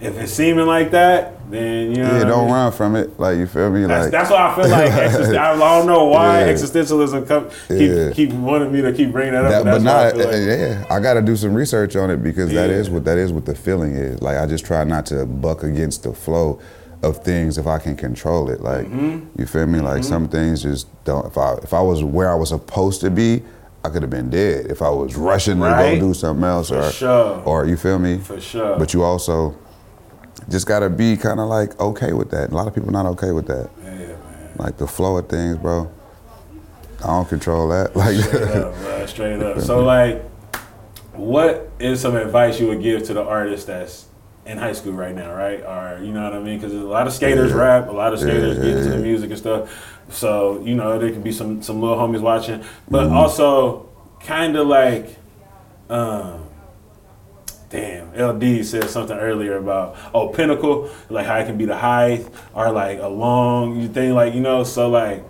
[0.00, 2.18] if it's seeming like that, then you know.
[2.18, 2.54] Yeah, don't mean?
[2.54, 3.18] run from it.
[3.20, 3.84] Like you feel me?
[3.86, 4.92] That's, Like that's why I feel like
[5.38, 6.52] I don't know why Yeah.
[6.52, 8.10] existentialism come, keep Yeah.
[8.12, 9.50] keep wanting me to keep bringing that up.
[9.50, 10.32] that, but but that's why I not.
[10.32, 12.76] like, yeah, I got to do some research on it because that Yeah.
[12.76, 14.22] is what that is what the feeling is.
[14.22, 16.60] Like I just try not to buck against the flow
[17.02, 18.60] of things if I can control it.
[18.60, 19.40] Like Mm-hmm.
[19.40, 19.80] you feel me?
[19.80, 21.26] Like some things just don't.
[21.26, 23.42] If I if I was where I was supposed to be,
[23.84, 24.66] I could have been dead.
[24.66, 25.94] If I was rushing Right.
[25.94, 27.42] to go do something else, For or sure.
[27.44, 28.18] or you feel me?
[28.18, 28.78] For sure.
[28.78, 29.54] But you also
[30.48, 32.50] just gotta be kind of like okay with that.
[32.50, 33.68] A lot of people not okay with that.
[33.82, 34.16] yeah, man.
[34.56, 35.90] Like the flow of things, bro.
[37.04, 37.94] I don't control that.
[37.96, 39.58] Like Straight up, bro, straight up.
[39.60, 40.22] So like,
[41.12, 44.05] what is some advice you would give to the artist that's
[44.46, 45.60] in high school right now, right?
[45.62, 46.58] Or you know what I mean?
[46.58, 47.58] Because a lot of skaters Yeah.
[47.58, 50.02] rap, a lot of skaters Yeah, get into the music and stuff.
[50.10, 53.16] So you know there could be some some little homies watching, but Mm-hmm.
[53.16, 53.88] also
[54.20, 55.16] kind of like,
[55.90, 56.44] um,
[57.70, 62.26] damn, LD said something earlier about oh pinnacle, like how it can be the height
[62.54, 65.24] or like a long you think like you know so like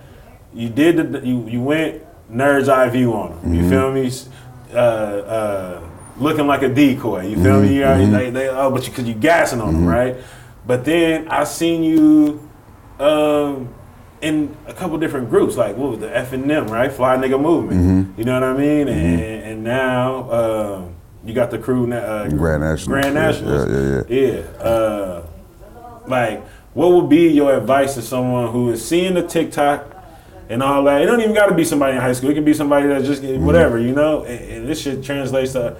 [0.54, 3.54] you did the you you went nerds eye view on them.
[3.54, 4.10] You feel me?
[4.72, 5.85] Uh, uh,
[6.18, 7.26] looking like a decoy.
[7.28, 7.74] You feel me?
[7.74, 10.16] You know, they, they, oh, but you because you, gassing on them, right?
[10.66, 12.48] But then I seen you
[12.98, 13.68] um,
[14.20, 16.90] in a couple different groups, like what was the F and M, right?
[16.90, 18.18] Fly Nigga Movement.
[18.18, 18.88] You know what I mean?
[18.88, 22.92] And, and now um, you got the crew, uh, Grand National.
[23.00, 24.08] Grand Yeah, Nationals.
[24.08, 24.62] yeah, Yeah.
[24.62, 25.26] Uh,
[26.06, 29.92] like, what would be your advice to someone who is seeing the TikTok
[30.48, 31.02] and all that?
[31.02, 32.30] It don't even got to be somebody in high school.
[32.30, 33.44] It can be somebody that just Mm-hmm.
[33.44, 34.22] whatever, you know.
[34.24, 35.76] And, and this shit translates to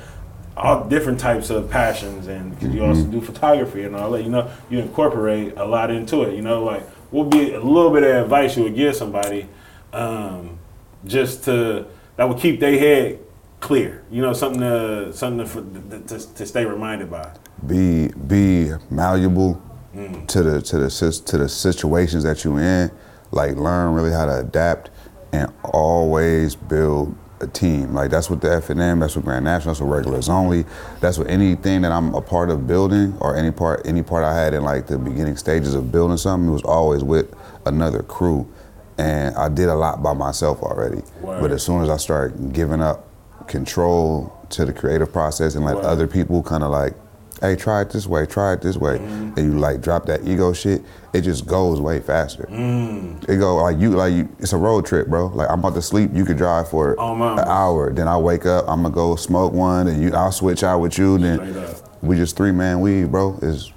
[0.56, 2.88] all different types of passions, and because you Mm-hmm.
[2.90, 6.34] also do photography and all that, you know, you incorporate a lot into it.
[6.34, 9.48] You know, like what would be a little bit of advice you would give somebody,
[9.92, 10.58] um,
[11.04, 13.18] just to that would keep their head
[13.60, 14.02] clear.
[14.10, 15.46] You know, something to something
[15.90, 17.30] to, to, to stay reminded by.
[17.66, 19.62] be be malleable
[19.94, 20.26] Mm.
[20.28, 22.90] to the to the to the situations that you're in.
[23.30, 24.90] Like learn really how to adapt
[25.32, 27.94] and always build a team.
[27.94, 30.64] Like that's what the F and M, that's what Grand National, that's what regulars only.
[31.00, 34.34] That's what anything that I'm a part of building or any part any part I
[34.34, 37.34] had in like the beginning stages of building something was always with
[37.66, 38.50] another crew.
[38.98, 41.02] And I did a lot by myself already.
[41.20, 41.40] Word.
[41.40, 43.06] But as soon as I started giving up
[43.46, 45.84] control to the creative process and let Word.
[45.84, 46.94] other people kind of like
[47.40, 49.38] hey, try it this way, try it this way, Mm-hmm.
[49.38, 52.44] and you like drop that ego shit, it just goes way faster.
[52.50, 53.28] Mm.
[53.28, 55.26] It go like you like you, it's a road trip, bro.
[55.28, 58.46] Like I'm about to sleep, you could drive for Oh, an hour, then I wake
[58.46, 61.66] up, I'm gonna go smoke one, and you I'll switch out with you, then
[62.02, 63.38] we just three man weed, bro.
[63.42, 63.72] Is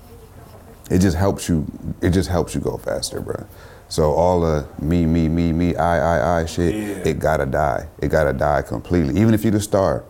[0.89, 1.65] it just helps you?
[2.01, 3.45] It just helps you go faster, bro.
[3.89, 7.09] So all the me, me, me, me, I, I, I shit, Yeah.
[7.11, 7.87] it gotta die.
[7.99, 9.19] It gotta die completely.
[9.19, 10.03] Even if you the star,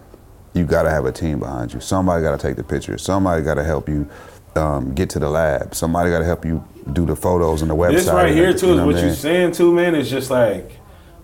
[0.54, 1.80] you gotta have a team behind you.
[1.80, 3.02] Somebody gotta take the pictures.
[3.04, 4.10] Somebody gotta help you
[4.56, 5.76] um, get to the lab.
[5.76, 7.92] Somebody gotta help you do the photos and the website.
[7.92, 9.52] This right here too you is know what you're saying?
[9.54, 9.96] too, man.
[9.96, 10.72] Is just like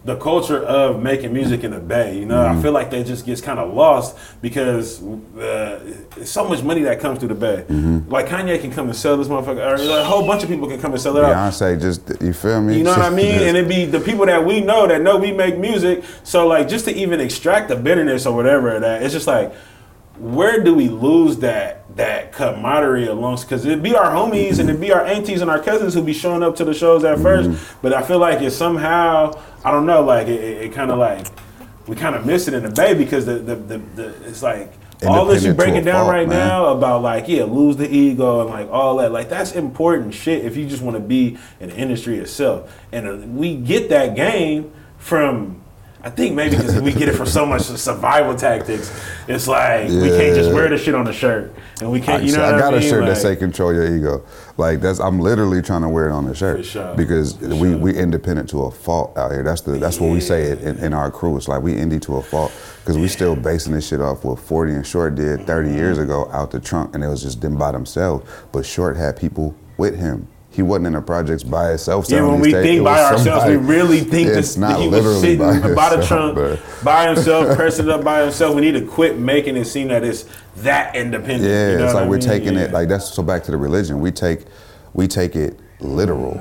[0.05, 2.17] the culture of making music in the Bay.
[2.17, 2.59] You know, Mm-hmm.
[2.59, 6.99] I feel like that just gets kind of lost because uh, so much money that
[6.99, 7.65] comes through the Bay.
[7.67, 8.11] Mm-hmm.
[8.11, 10.67] Like Kanye can come and sell this motherfucker, or like, a whole bunch of people
[10.67, 11.35] can come and sell it out.
[11.35, 12.77] Beyonce just you feel me?
[12.77, 13.41] You know what I mean?
[13.41, 16.03] And it'd be the people that we know that know we make music.
[16.23, 19.53] So like just to even extract the bitterness or whatever that, it's just like
[20.17, 24.79] where do we lose that that camaraderie amongst because it'd be our homies and it'd
[24.79, 27.49] be our aunties and our cousins who be showing up to the shows at first.
[27.81, 31.25] But I feel like it's somehow I don't know, like it, it, kind of like
[31.87, 34.71] we kind of miss it in the bay because the the, the, the it's like
[35.03, 36.37] all this you breaking down fault, right man.
[36.37, 40.45] now about like yeah lose the ego and like all that like that's important shit
[40.45, 44.15] if you just want to be in the industry itself and uh, we get that
[44.15, 45.59] game from
[46.05, 48.93] I think maybe because we get it from so much survival tactics
[49.27, 52.31] it's like we can't just wear the shit on the shirt and we can't you
[52.31, 52.89] know I what got I a mean?
[52.89, 54.23] shirt that say "Control Your Ego."
[54.57, 56.95] Like that's I'm literally trying to wear it on the shirt sure.
[56.95, 57.77] because For we sure.
[57.77, 59.43] we independent to a fault out here.
[59.43, 61.35] That's the that's what we say it in, in our crew.
[61.35, 64.39] It's like we indie to a fault because we still basing this shit off what
[64.39, 66.03] 40 and Short did 30 years mm-hmm.
[66.03, 68.29] ago out the trunk, and it was just them by themselves.
[68.51, 70.27] But Short had people with him.
[70.55, 72.05] He wasn't in the projects by himself.
[72.09, 72.63] yeah, when we tapes.
[72.65, 76.05] think by ourselves, we really think It's that not he was sitting by by, the
[76.05, 78.55] trunk by himself, pressing it up by himself.
[78.55, 80.23] We need to quit making it seem that it's
[80.57, 81.43] that independent.
[81.43, 82.61] Yeah, you know it's like I we're taking Yeah.
[82.65, 83.99] it like that's so back to the religion.
[83.99, 84.45] We take
[84.93, 86.39] we take it literal.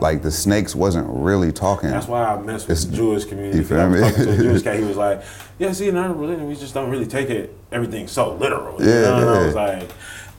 [0.00, 1.90] Like the snakes wasn't really talking.
[1.90, 3.58] That's why I mess with It's- the Jewish community.
[3.58, 4.08] you feel I was me?
[4.08, 4.78] talking to a Jewish guy.
[4.78, 5.20] He was like,
[5.58, 8.88] "Yeah, see, in our religion, we just don't really take it everything so literal." You
[8.88, 9.16] Yeah, know?
[9.18, 9.46] And I yeah.
[9.46, 9.90] was like,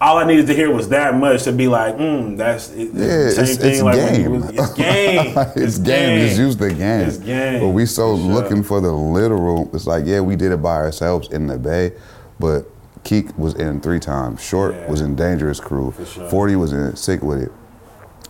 [0.01, 3.29] all I needed to hear was that much to be like, "Hmm, that's it, Yeah,
[3.29, 4.31] same it's, thing." it's like game.
[4.41, 5.33] was- it's game.
[5.55, 6.27] it's, game.
[6.27, 7.01] Just use the game.
[7.07, 7.61] It's game.
[7.61, 8.25] But we so sure.
[8.25, 9.69] looking for the literal.
[9.73, 11.93] It's like yeah, we did it by ourselves in the bay,
[12.39, 12.65] but
[13.03, 14.43] Keak was in three times.
[14.43, 14.89] Short Yeah.
[14.89, 15.91] was in Dangerous Crew.
[15.91, 16.29] For sure.
[16.29, 17.51] Forty was in Sick Wid It.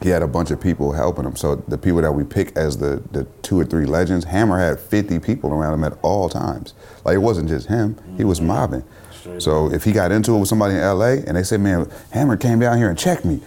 [0.02, 1.36] He had a bunch of people helping him.
[1.36, 4.80] So the people that we pick as the the two or three legends, Hammer had
[4.80, 6.74] fifty people around him at all times.
[7.06, 7.98] Like it wasn't just him.
[8.18, 8.84] He was mobbing.
[9.22, 11.90] Straight So if he got into it with somebody in LA and they said, man,
[12.12, 13.40] Hammer came down here and checked me,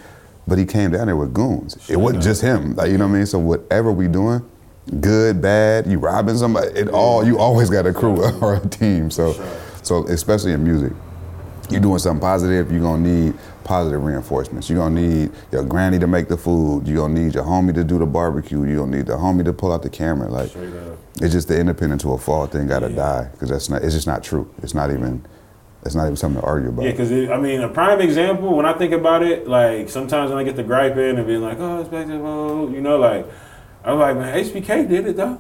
[0.46, 1.76] but he came down there with goons.
[1.90, 2.74] It wasn't just him.
[2.76, 3.26] Like you know what I mean?
[3.26, 4.42] So whatever we doing,
[5.00, 9.10] good, bad, you robbing somebody, it all you always got a crew or a team.
[9.10, 9.46] So Sure.
[9.82, 10.92] so especially in music.
[11.70, 13.34] you're doing something positive, you're gonna need
[13.64, 14.68] positive reinforcements.
[14.68, 16.87] You're gonna need your granny to make the food.
[16.87, 18.62] You're gonna need your homie to do the barbecue.
[18.64, 20.28] You're gonna need the homie to pull out the camera.
[20.28, 20.54] Like
[21.22, 22.96] it's just the independent to a fault thing gotta Yeah.
[22.96, 23.82] die because that's not.
[23.82, 24.46] It's just not true.
[24.62, 25.24] It's not even
[25.85, 26.85] It's not even something to argue about.
[26.85, 30.38] Yeah, because I mean, a prime example when I think about it, like sometimes when
[30.38, 32.99] I get the gripe in and being like, "Oh, it's back to oh," you know,
[32.99, 33.27] like
[33.85, 35.38] I'm like, man, HBK did it though.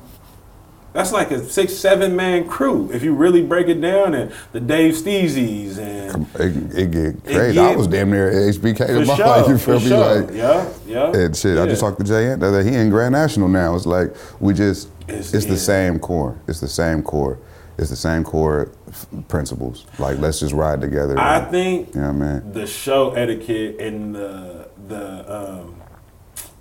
[0.92, 2.88] That's like a six, seven man crew.
[2.92, 7.58] If you really break it down, and the Dave Steezies and It, it get crazy.
[7.58, 9.48] I get- was damn near HBK my sure, life.
[9.48, 9.88] You feel me?
[9.88, 10.20] sure.
[10.22, 11.12] Like, yeah, yeah.
[11.12, 11.58] and shit.
[11.58, 12.62] I just talked to Jay Ant the.
[12.62, 13.74] He in Grand National now.
[13.74, 14.88] It's like we just.
[15.08, 16.38] It's- It's, the same core.
[16.46, 17.38] It's the same core.
[17.76, 19.84] It's the same core f- principles.
[19.98, 21.18] Like let's just ride together.
[21.18, 22.52] I and- think You know what I mean?
[22.52, 25.80] the show etiquette and the the um,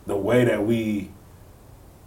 [0.07, 1.11] the way that we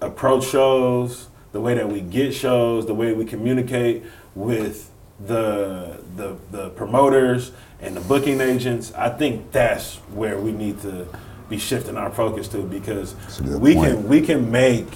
[0.01, 4.03] approach shows, the way that we get shows, the way we communicate
[4.35, 4.91] with
[5.27, 8.93] the the the promoters and the booking agents.
[8.95, 11.07] I think that's where we need to
[11.49, 13.93] be shifting our focus to because That's a good we point.
[13.95, 14.87] can we can make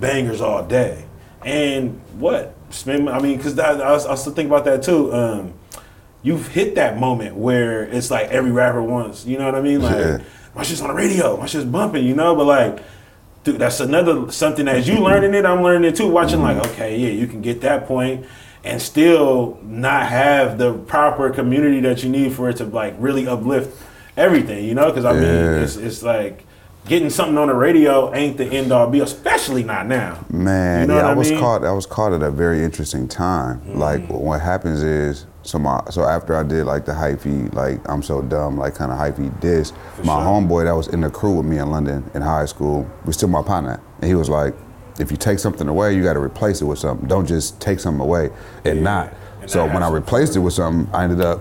[0.00, 1.04] bangers all day.
[1.44, 3.08] And what spend?
[3.08, 5.12] I mean, because I, I I also think about that too.
[5.12, 5.54] Um,
[6.22, 9.26] you've hit that moment where it's like every rapper wants.
[9.26, 9.82] You know what I mean?
[9.82, 10.18] Like Yeah.
[10.54, 12.04] my shit's on the radio, my shit's bumping.
[12.06, 12.82] You know, but like.
[13.44, 16.06] Dude, that's another something as you learning it, I'm learning it too.
[16.06, 18.24] Watching like, okay, yeah, you can get that point
[18.62, 23.26] and still not have the proper community that you need for it to like really
[23.26, 23.76] uplift
[24.16, 24.86] everything, you know?
[24.86, 26.44] Because I mean, it's, it's like
[26.86, 30.24] getting something on the radio ain't the end all be, especially not now.
[30.30, 31.38] Man, You know yeah, I, I was mean?
[31.40, 31.64] caught.
[31.64, 33.60] I was caught at a very interesting time.
[33.62, 33.76] Mm.
[33.76, 38.02] Like what happens is, so my so after I did like the hyphy, like I'm
[38.02, 39.72] so dumb, like kind of hyphy diss.
[39.98, 40.14] my sure.
[40.22, 43.28] homeboy that was in the crew with me in London in high school was still
[43.28, 44.54] my partner, and he was like,
[45.00, 47.08] if you take something away, you got to replace it with something.
[47.08, 48.30] Don't just take something away
[48.64, 49.14] and Yeah, not.
[49.40, 51.40] and so when I replaced it with something, I ended up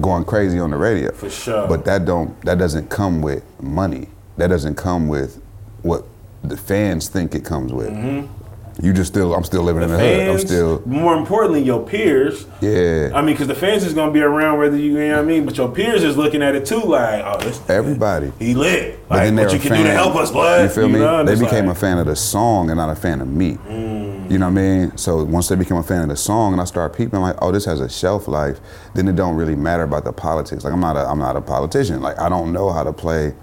[0.00, 1.10] going crazy on the radio.
[1.12, 1.66] For sure.
[1.66, 4.08] But that don't that doesn't come with money.
[4.36, 5.40] That doesn't come with
[5.82, 6.04] what
[6.42, 7.92] the fans think it comes with.
[8.82, 10.20] You just still I'm still living in the hood.
[10.20, 10.46] I'm Mm-hmm.
[10.46, 12.44] Still more importantly, your peers.
[12.60, 13.10] yeah.
[13.14, 15.22] I mean, because the fans is gonna be around whether you, you know what I
[15.22, 18.32] mean, but your peers is looking at it too, like, oh, this Everybody.
[18.40, 18.98] he lit.
[19.08, 19.78] But then what you can fan.
[19.78, 20.62] do to help us, bud?
[20.64, 20.98] You feel me?
[20.98, 21.22] know?
[21.24, 23.58] They became like, a fan of the song and not a fan of me.
[24.28, 24.96] You know what I mean?
[24.96, 27.52] So once they became a fan of the song and I start peeping like, oh,
[27.52, 28.58] this has a shelf life,
[28.94, 30.64] then it don't really matter about the politics.
[30.64, 32.00] Like I'm not a I'm not a politician.
[32.02, 33.34] Like I don't know how to play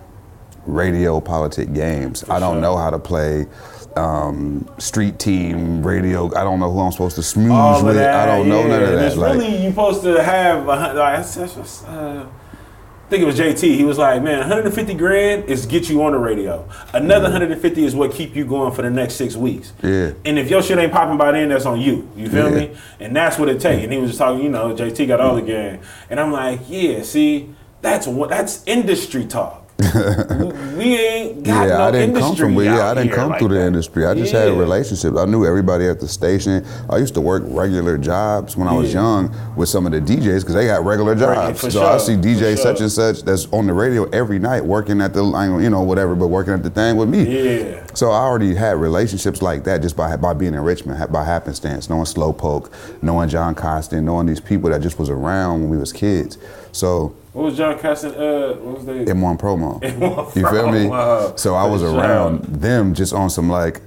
[0.66, 2.24] radio politic games.
[2.30, 2.62] I don't sure.
[2.62, 3.48] know how to play
[3.96, 6.28] um, street team radio.
[6.36, 7.98] I don't know who I'm supposed to smooth with.
[7.98, 8.68] I don't know yeah.
[8.68, 9.06] none of that.
[9.08, 10.66] It's Like, really you're supposed to have.
[10.66, 13.76] Like, that's- that's uh, I think it was JT.
[13.76, 16.66] He was like, "Man, 150 grand is get you on the radio.
[16.94, 19.74] Another 150 is what keep you going for the next six weeks.
[19.84, 20.14] Yeah.
[20.24, 22.10] And if your shit ain't popping by then, that's on you.
[22.16, 22.68] You feel Yeah.
[22.68, 22.72] me?
[23.02, 23.84] And that's what it take.
[23.84, 24.42] And he was just talking.
[24.42, 25.80] You know, JT got all the game.
[26.10, 27.02] And I'm like, yeah.
[27.04, 29.61] See, that's what that's industry talk.
[29.82, 32.56] We ain't got yeah, no I didn't come from.
[32.56, 34.06] Yeah, I didn't come like through the industry.
[34.06, 34.42] I just Yeah.
[34.46, 35.18] had relationships.
[35.18, 36.66] I knew everybody at the station.
[36.90, 40.42] I used to work regular jobs when I was young with some of the DJs
[40.42, 41.62] because they got regular jobs.
[41.62, 42.58] for so I see DJ sure.
[42.58, 45.24] such and such that's on the radio every night working at the,
[45.62, 47.24] you know, whatever, but working at the thing with me.
[47.72, 47.86] Yeah.
[47.94, 51.90] So I already had relationships like that just by by being in Richmond, by happenstance,
[51.90, 55.92] knowing Slowpoke, knowing John Costin, knowing these people that just was around when we was
[55.92, 56.38] kids.
[56.72, 58.12] So What was John Caston?
[58.14, 59.06] Uh, what was they?
[59.06, 59.82] M1 promo.
[59.82, 61.38] M1 you feel me?
[61.38, 63.82] So I was around them just on some like,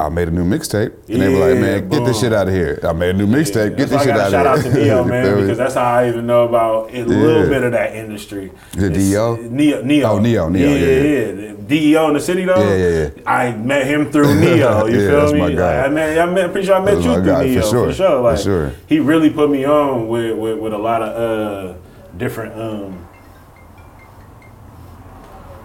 [0.00, 2.48] I made a new mixtape, and they were like, Yeah, "Man, get this shit out
[2.48, 3.76] of here." I made a new mixtape.
[3.76, 4.72] Get That's this shit out of shout here.
[4.72, 7.70] out to Neo, man, because that's how I even know about a little bit of
[7.72, 8.50] that industry.
[8.76, 8.90] Is it?
[8.96, 10.08] Neo, Neo.
[10.08, 11.42] Oh, Neo, Neo, yeah, yeah, yeah.
[11.50, 11.52] yeah.
[11.68, 12.60] DEO in the city though.
[12.60, 13.22] Yeah, yeah, yeah.
[13.30, 14.86] I met him through Neo.
[14.86, 15.38] You Yeah, feel that's me?
[15.38, 15.76] my guy.
[15.82, 17.86] Like, I met, I met, pretty sure I met That's you through guy, for sure,
[17.88, 18.36] for sure.
[18.36, 18.72] for sure.
[18.88, 21.78] he really put me on with with, with a lot of uh
[22.16, 23.08] different um.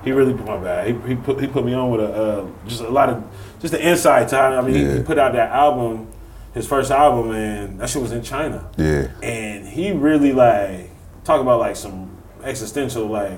[0.04, 0.88] He really put my bad.
[0.88, 3.24] He, he put he put me on with a uh, just a lot of
[3.60, 6.08] just the to how I mean he, he put out that album,
[6.54, 8.70] his first album, and that shit was in China.
[8.78, 10.92] Yeah, and he really like
[11.26, 13.38] talk about like some existential like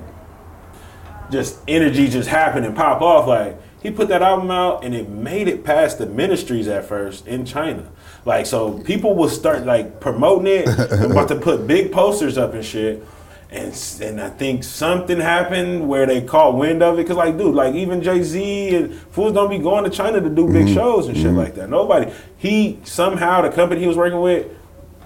[1.31, 3.27] just energy just happen and pop off.
[3.27, 7.25] Like he put that album out and it made it past the ministries at first
[7.27, 7.89] in China
[8.29, 10.67] like so people will start like promoting it.
[10.91, 13.03] And about to put big posters up and shit.
[13.49, 17.03] And and I think something happened where they caught wind of it.
[17.03, 20.29] Because like dude like even Jay Z and fools don't be going to China to
[20.29, 20.75] do big mm-hmm.
[20.75, 21.37] shows and shit mm-hmm.
[21.37, 21.71] like that.
[21.71, 24.47] Nobody he somehow the company he was working with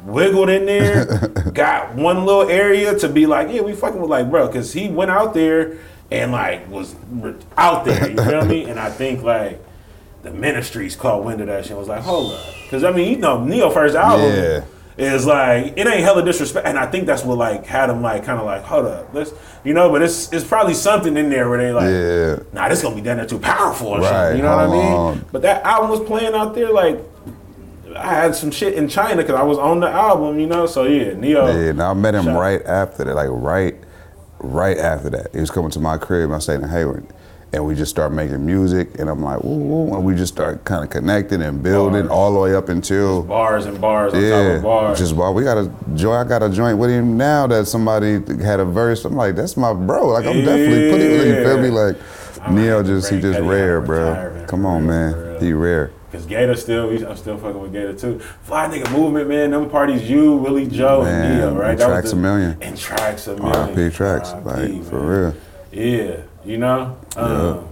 [0.03, 1.05] wiggled in there,
[1.53, 4.89] got one little area to be like, yeah, we fucking with like, bro, because he
[4.89, 5.77] went out there
[6.11, 6.93] and like was
[7.55, 8.65] out there, you feel me?
[8.69, 9.62] And I think like
[10.23, 12.45] the ministries caught wind of that shit and was like, hold up.
[12.63, 14.63] Because I mean, you know, Neo first album Yeah.
[14.97, 16.65] is like, it ain't hella disrespect.
[16.65, 19.33] And I think that's what like had him like kind of like, hold up, let's,
[19.63, 22.43] you know, but it's it's probably something in there where they like, Yeah.
[22.53, 25.13] nah, this gonna be down there too powerful or Right, something, you know what I
[25.15, 25.25] mean?
[25.31, 26.99] But that album was playing out there like,
[27.95, 30.65] I had some shit in China because I was on the album, you know.
[30.65, 31.45] So yeah, Neo.
[31.47, 33.75] Yeah, and I met him right after that, like right,
[34.39, 35.31] right after that.
[35.33, 36.31] He was coming to my crib.
[36.31, 37.05] I stayed in Hayward,
[37.53, 38.99] and we just started making music.
[38.99, 42.11] And I'm like, woo, woo, and we just started kind of connecting and building Bars.
[42.11, 44.99] all the way up until bars and bars on top yeah, of bars.
[44.99, 46.25] just well, we got a joint.
[46.25, 49.05] I got a joint with him now that somebody had a verse.
[49.05, 50.07] I'm like, that's my bro.
[50.07, 51.27] Like I'm definitely putting it.
[51.27, 51.69] You feel me?
[51.69, 51.95] Like
[52.41, 54.45] I'm Neo gonna just he just rare, bro.
[54.47, 55.39] Come on, man.
[55.41, 55.91] He rare.
[56.11, 58.19] Cause Gator still, I'm still fucking with Gator too.
[58.19, 59.49] Fly nigga movement, man.
[59.49, 61.71] Them parties, you, Willie Joe, Man, and Neo, right?
[61.71, 62.57] and That was Tracks the- a Million.
[62.61, 63.55] And tracks a million.
[63.55, 63.89] R.I.P.
[63.95, 64.99] tracks, like for
[65.31, 65.35] real.
[65.71, 67.67] Yeah, you know, um,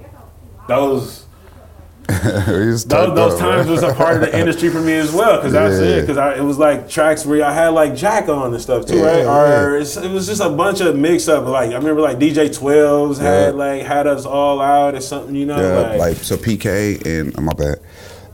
[0.68, 1.26] those
[2.24, 5.40] those, those times was a part of the industry for me as well.
[5.42, 5.98] Cause that's Yeah.
[5.98, 6.08] it.
[6.08, 9.24] Cause it was like tracks where I had like Jack on and stuff too, Yeah,
[9.24, 9.26] right?
[9.26, 9.82] Or yeah.
[9.82, 11.46] it's, it was just a bunch of mix up.
[11.46, 15.46] Like I remember like DJ 12s had like had us all out or something, you
[15.46, 15.58] know?
[15.60, 17.80] Yeah, like so PK and oh, my bad.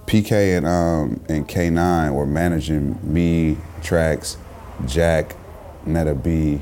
[0.08, 4.38] PK and um and K9 were managing me, Tracks,
[4.88, 5.36] Jack,
[5.86, 6.62] Netta B,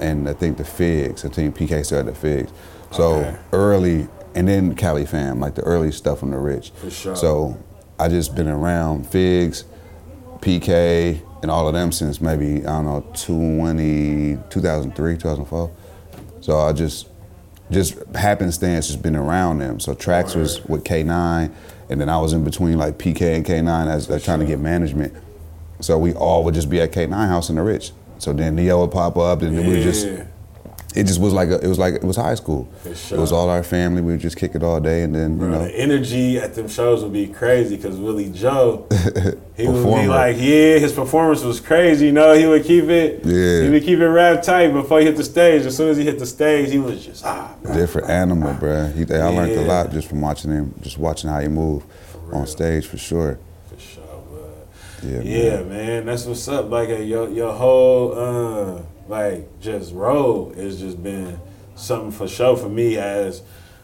[0.00, 1.24] and I think the Figs.
[1.24, 2.52] I think PK started the Figs.
[2.92, 3.36] So Okay.
[3.52, 6.70] early and then Cali fam, like the early stuff from the rich.
[6.76, 7.16] For sure.
[7.16, 7.56] So
[7.98, 9.64] I just been around Figs,
[10.40, 15.70] PK, and all of them since maybe, I don't know, 20, 2003, 2004.
[16.40, 17.08] So I just
[17.70, 19.80] just happenstance just been around them.
[19.80, 21.50] So tracks was with K9,
[21.90, 24.60] and then I was in between like PK and K9 as they're trying to get
[24.60, 25.12] management.
[25.80, 27.90] So we all would just be at K9 House in the Rich.
[28.18, 30.06] So then Neo would pop up, and we would just
[30.96, 32.66] it just was like a, it was like it was high school.
[32.82, 34.00] For It was all our family.
[34.00, 35.64] We would just kick it all day, and then you Bro, know.
[35.64, 38.86] the energy at them shows would be crazy because Willie Joe,
[39.56, 42.06] he would be like, yeah, his performance was crazy.
[42.06, 43.64] You know, he would keep it, Yeah.
[43.64, 45.66] he would keep it wrapped tight before he hit the stage.
[45.66, 47.74] As soon as he hit the stage, he was just ah, bro.
[47.74, 48.90] different animal, bruh.
[48.94, 51.84] He, I learned a lot just from watching him, just watching how he move
[52.32, 53.38] on stage for sure.
[55.06, 55.18] For sure.
[55.22, 55.68] But Yeah, yeah, man.
[55.68, 56.70] man, that's what's up.
[56.70, 61.38] Like uh, your your whole uh, like just role has just been
[61.74, 63.42] something for sure for me as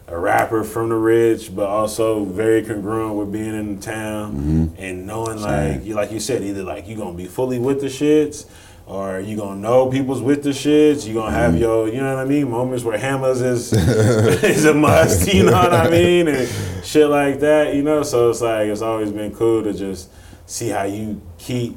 [0.08, 5.06] a rapper from the rich, but also very congruent with being in the town and
[5.06, 5.86] knowing like Mm-hmm.
[5.86, 8.46] You like you said, either like you gonna be fully with the shits.
[8.84, 11.06] Or you gonna know people's with the shits.
[11.06, 11.36] You gonna Mm-hmm.
[11.52, 13.72] have your, you know what I mean, moments where hammers is
[14.42, 15.32] is a must.
[15.32, 16.48] You know what I mean, and
[16.84, 17.74] shit like that.
[17.76, 20.08] You know, so it's like it's always been cool to just
[20.46, 21.76] see how you keep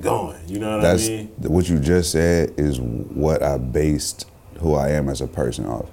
[0.00, 0.38] going.
[0.46, 1.26] You know what That's I mean?
[1.38, 4.26] what you just said is what I based
[4.60, 5.88] who I am as a person off.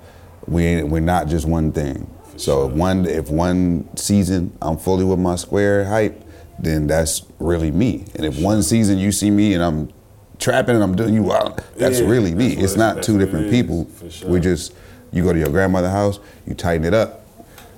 [0.48, 2.10] We ain't we're not just one thing.
[2.38, 6.22] so if one if one season I'm fully with my square hype,
[6.60, 8.06] then that's really me.
[8.16, 9.92] And if one season you see me and I'm
[10.40, 12.50] trapping and I'm doing you out, that's Yeah, really me.
[12.56, 13.88] that's it's it- not two it different people.
[14.10, 14.30] sure.
[14.30, 14.74] We just
[15.12, 17.23] you go to your grandmother's house, you tighten it up.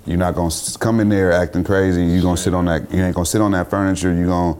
[0.05, 2.03] You're not gonna come in there acting crazy.
[2.03, 2.91] You're gonna sit on that.
[2.91, 4.13] You ain't gonna sit on that furniture.
[4.13, 4.57] You gonna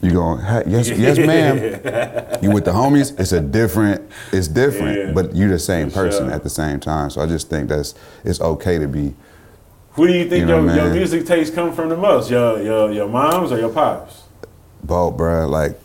[0.00, 2.38] you gonna ha- yes yes ma'am.
[2.42, 5.12] You with the homies, it's a different, it's different, Yeah.
[5.12, 6.34] but you're the same person sure.
[6.34, 7.10] at the same time.
[7.10, 9.14] So I just think that's it's okay to be.
[9.92, 12.30] Who do you think You know, your, your music taste come from the most?
[12.30, 14.22] Your your your moms or your pops?
[14.82, 15.48] Both, bruh.
[15.48, 15.78] Like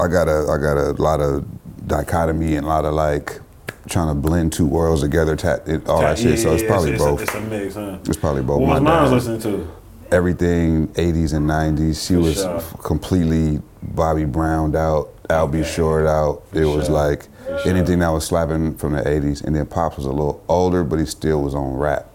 [0.00, 1.44] I got a I got a lot of
[1.86, 3.40] dichotomy and a lot of like
[3.88, 6.38] trying to blend two worlds together, ta- it, all that shit.
[6.38, 7.22] So it's Yeah, probably it's, both.
[7.22, 7.98] It's a, mix, huh?
[8.04, 8.60] It's probably both.
[8.60, 9.72] What was My mom's listening to?
[10.12, 12.06] everything 80s and 90s.
[12.06, 12.60] She For was sure.
[12.82, 16.42] completely Bobby Browned out, Albie Short out.
[16.52, 16.94] It was sure.
[16.94, 17.70] like For sure.
[17.72, 19.42] anything that was slapping from the 80s.
[19.44, 22.06] And then Pops was a little older, but he still was on rap.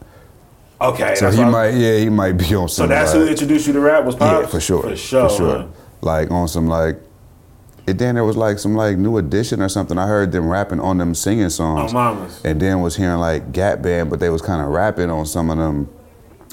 [0.80, 2.86] Okay, So he might, yeah, he might be on some.
[2.86, 4.42] So that's like, who introduced you to rap was pops.
[4.46, 5.30] yeah, for sure, For sure.
[5.60, 5.68] huh?
[6.02, 6.98] Like on some like,
[7.88, 9.98] and then there was like some like new edition or something.
[9.98, 11.94] I heard them rapping on them singing songs.
[11.94, 12.42] On mamas.
[12.46, 15.50] And then was hearing like Gap Band, but they was kind of rapping on some
[15.50, 15.90] of them,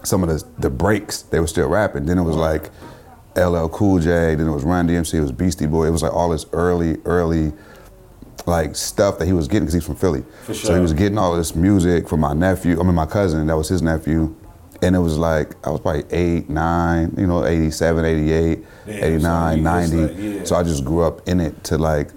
[0.04, 1.22] some of the the breaks.
[1.22, 2.06] They were still rapping.
[2.06, 2.70] Then it was like
[3.36, 4.34] LL Cool J.
[4.34, 5.14] Then it was Run DMC.
[5.14, 5.86] It was Beastie Boy.
[5.86, 7.52] It was like all this early, early,
[8.46, 10.24] like stuff that he was getting because he's from Philly.
[10.44, 12.80] For So he was getting all this music from my nephew.
[12.80, 13.46] I mean, my cousin.
[13.46, 14.34] That was his nephew.
[14.80, 18.64] And it was like I was probably eight, nine, you know, 87, 88, Damn,
[18.94, 19.96] 89, so 90.
[19.96, 20.44] like, yeah.
[20.44, 22.10] So I just grew up in it to like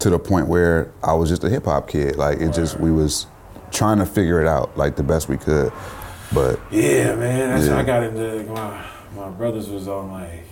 [0.00, 2.16] to the point where I was just a hip hop kid.
[2.16, 3.26] Like it just we was
[3.72, 5.72] trying to figure it out like the best we could.
[6.32, 7.50] But Yeah, man.
[7.50, 7.78] That's Yeah.
[7.78, 8.84] I got into my
[9.16, 10.44] my brothers was on like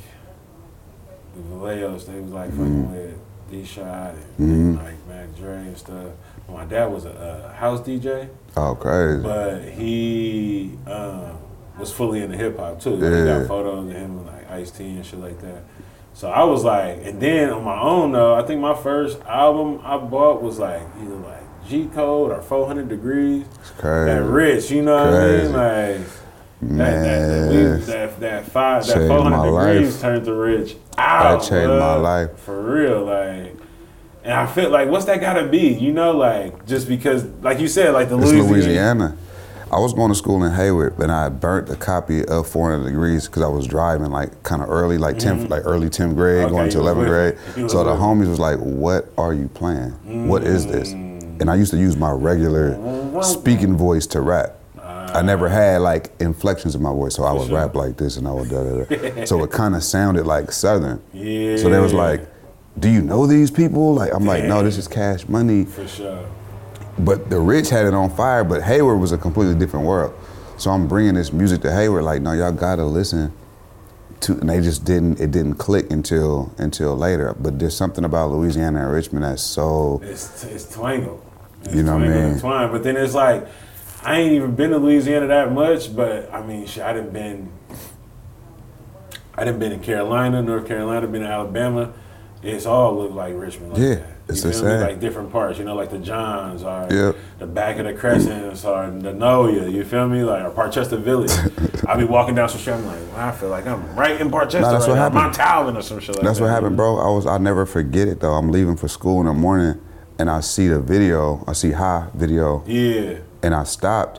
[1.35, 2.07] the Vallejos.
[2.07, 2.93] They was like fucking Mm-hmm.
[2.93, 3.19] with
[3.51, 6.13] D Shot and like Mac Dre and stuff.
[6.49, 9.23] My dad was a, a house DJ, oh crazy.
[9.23, 11.39] but he um,
[11.79, 12.97] was fully into hip hop too.
[12.97, 13.39] He Yeah.
[13.41, 15.63] got photos of him like Ice T and shit like that.
[16.15, 19.81] So I was like, and then on my own though, I think my first album
[19.85, 23.47] I bought was like either like G Code or 400 Degrees.
[23.61, 24.05] It's crazy.
[24.13, 25.53] That rich, you know what I mean?
[25.53, 25.53] Crazy.
[25.53, 26.07] Like
[26.61, 27.81] That, that, that, Man.
[27.87, 30.01] that, that five, that Changed 400 my degrees life.
[30.03, 30.77] turned to rich.
[30.99, 31.79] Out, ah, changed bruh.
[31.81, 32.39] my life.
[32.39, 33.57] For real, like.
[34.25, 35.71] And I feel like, what's that gotta be?
[35.75, 38.49] You know, like, just because, like you said, like the Louisiana.
[38.53, 39.17] Louisiana.
[39.73, 43.27] I was going to school in Hayward, and I burnt a copy of 400 Degrees
[43.27, 46.45] because I was driving like kind of early, like 10th, like early 10th grade, Mm-hmm.
[46.47, 47.35] Okay, going to you 11th with grade.
[47.35, 47.57] it.
[47.57, 50.29] You was So the homies was like, "What are you playing?
[50.29, 51.41] What is this?" Mm.
[51.41, 54.59] And I used to use my regular speaking voice to rap.
[54.79, 57.57] I never had like inflections in my voice, so I would sure.
[57.57, 59.25] rap like this, and I would da da da.
[59.27, 61.03] so it kind of sounded like Southern.
[61.15, 61.57] Yeah.
[61.57, 62.27] So they was like,
[62.79, 66.27] "Do you know these people?" Like I'm like, "No, this is Cash Money." For sure.
[66.99, 70.15] But the rich had it on fire, but Hayward was a completely different world.
[70.59, 73.33] So I'm bringing this music to Hayward, like, no, y'all gotta listen
[74.21, 77.35] to, and they just didn't, it didn't click until until later.
[77.39, 81.21] But there's something about Louisiana and Richmond that's so, It's, it's twangle.
[81.65, 82.39] It's You know what I mean?
[82.39, 82.71] Twine.
[82.71, 83.47] But then it's like,
[84.03, 87.51] I ain't even been to Louisiana that much, but I mean, shit, I done been,
[89.35, 91.93] I done been in Carolina, North Carolina, been in Alabama.
[92.43, 93.73] It's all look like Richmond.
[93.75, 94.07] Like Yeah, that.
[94.29, 94.81] it's you the same.
[94.81, 97.17] Like different parts, you know, like the Johns or Yep.
[97.39, 100.25] the back of the Crescents or the Noya, you feel me?
[100.25, 101.31] Like or Parchester Village.
[101.89, 104.29] I be walking down some street, I'm like, well, I feel like I'm right in
[104.31, 104.61] Parchester.
[104.63, 105.03] Nah, that's right what now.
[105.03, 105.15] happened.
[105.23, 106.45] Mount Talvin or some shit like that's that.
[106.45, 106.99] what happened, bro.
[106.99, 108.33] I was, I'll never forget it though.
[108.35, 109.81] I'm leaving for school in the morning,
[110.19, 113.19] and I see the video, I see high video, Yeah.
[113.45, 114.19] and I stopped,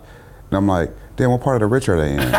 [0.49, 2.19] and I'm like, damn, what part of the rich are they in?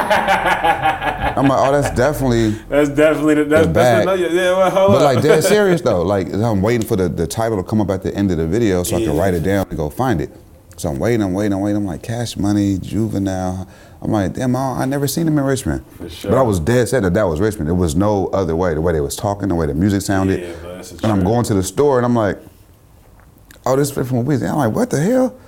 [1.36, 2.50] I'm like, oh, that's definitely.
[2.68, 4.18] That's definitely the, that's, The that's back.
[4.18, 4.56] the, yeah.
[4.56, 5.14] Well, hold But up.
[5.14, 6.02] like dead serious though.
[6.02, 8.46] Like I'm waiting for the, the title to come up at the end of the
[8.46, 10.30] video so I can write it down and go find it.
[10.76, 11.76] So I'm waiting, I'm waiting, I'm waiting.
[11.76, 13.68] I'm like Cash Money, Juvenile.
[14.02, 15.84] I'm like, damn, I, I never seen him in Richmond.
[15.96, 16.30] For sure.
[16.32, 17.68] But I was dead set that that was Richmond.
[17.68, 18.74] There was no other way.
[18.74, 20.40] The way they was talking, the way the music sounded.
[20.40, 22.38] Yeah, that's and I'm going to the store and I'm like,
[23.66, 24.52] oh, this is from Louisiana.
[24.54, 25.38] I'm like, what the hell?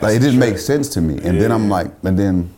[0.00, 1.14] Like it didn't make sense to me.
[1.22, 2.52] And then I'm like, and then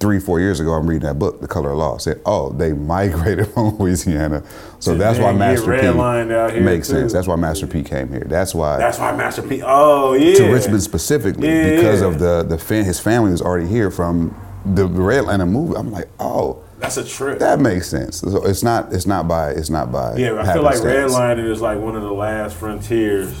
[0.00, 1.96] three, four years ago, I'm reading that book, The Color of Law.
[1.96, 4.44] I said, oh, they migrated from Louisiana.
[4.78, 6.94] So To that's why Master P makes too.
[6.94, 7.12] sense.
[7.12, 8.24] That's why Master P came here.
[8.26, 9.62] That's why That's why Master P.
[9.64, 10.34] Oh yeah.
[10.36, 14.34] to Richmond specifically Yeah, because of the the fan, his family was already here from
[14.64, 15.76] the Red Redline movie.
[15.76, 17.38] I'm like, oh, That's a trip.
[17.40, 18.18] that makes sense.
[18.18, 21.60] So it's not it's not by it's not by yeah, I feel like redlining is
[21.60, 23.34] like one of the last frontiers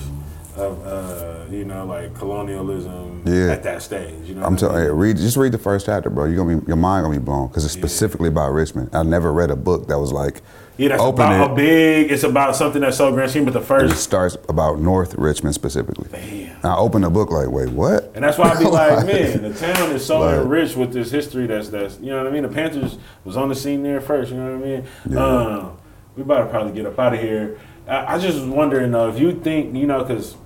[0.58, 3.52] of uh, you know like colonialism Yeah.
[3.52, 4.28] at that stage.
[4.28, 4.44] You know.
[4.44, 6.24] I'm telling you, read just read the first chapter, bro.
[6.24, 8.90] You're gonna be your mind gonna be blown because it's specifically about Richmond.
[8.94, 10.42] I never read a book that was like
[10.76, 11.52] Yeah, that's open about it.
[11.52, 12.10] a big.
[12.12, 14.02] It's about something that's so grand scheme, but the It first.
[14.02, 16.08] starts about North Richmond specifically.
[16.12, 16.56] Damn.
[16.56, 18.10] And I opened the book like, wait, what?
[18.14, 21.10] And that's why I be like, man, the town is so Like- enriched with this
[21.10, 21.46] history.
[21.46, 22.42] That's that's you know what I mean.
[22.42, 24.30] The Panthers was on the scene there first.
[24.30, 24.84] You know what I mean.
[25.08, 25.24] Yeah.
[25.24, 25.72] Um,
[26.16, 27.58] we about to probably get up out of here.
[27.86, 30.36] I, I just was wondering though, if you think you know, because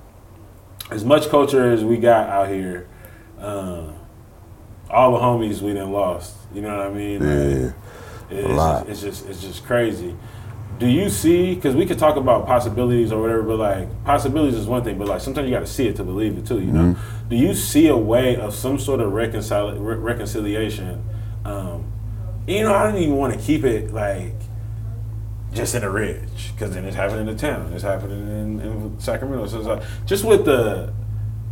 [0.91, 2.89] as much culture as we got out here,
[3.41, 3.85] uh,
[4.91, 6.35] all the homies we done lost.
[6.55, 7.21] You know what I mean?
[7.21, 7.73] Like,
[8.31, 8.39] Yeah.
[8.39, 8.87] it's, lot.
[8.87, 10.15] Just, it's just it's just crazy.
[10.79, 11.55] Do you see?
[11.55, 15.07] Because we could talk about possibilities or whatever, but like possibilities is one thing, but
[15.09, 16.61] like sometimes you got to see it to believe it too.
[16.61, 16.81] You know?
[16.95, 17.29] Mm-hmm.
[17.29, 21.05] Do you see a way of some sort of reconcil- re- reconciliation?
[21.45, 21.85] Um,
[22.47, 24.35] you know, I don't even want to keep it like
[25.53, 27.73] just in the ridge because then it's happening in the town.
[27.75, 29.47] It's happening in, in Sacramento.
[29.47, 30.93] So it's like just with the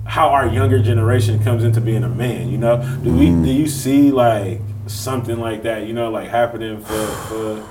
[0.06, 2.48] how our younger generation comes into being a man.
[2.48, 3.44] You know, do we Mm-hmm.
[3.44, 5.86] do you see like something like that?
[5.86, 7.68] You know, like happening for for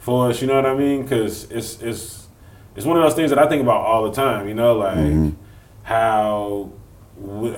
[0.00, 0.40] for us.
[0.40, 1.02] You know what I mean?
[1.02, 2.26] Because it's it's
[2.74, 4.48] it's one of those things that I think about all the time.
[4.48, 5.30] You know, like Mm-hmm.
[5.82, 6.72] how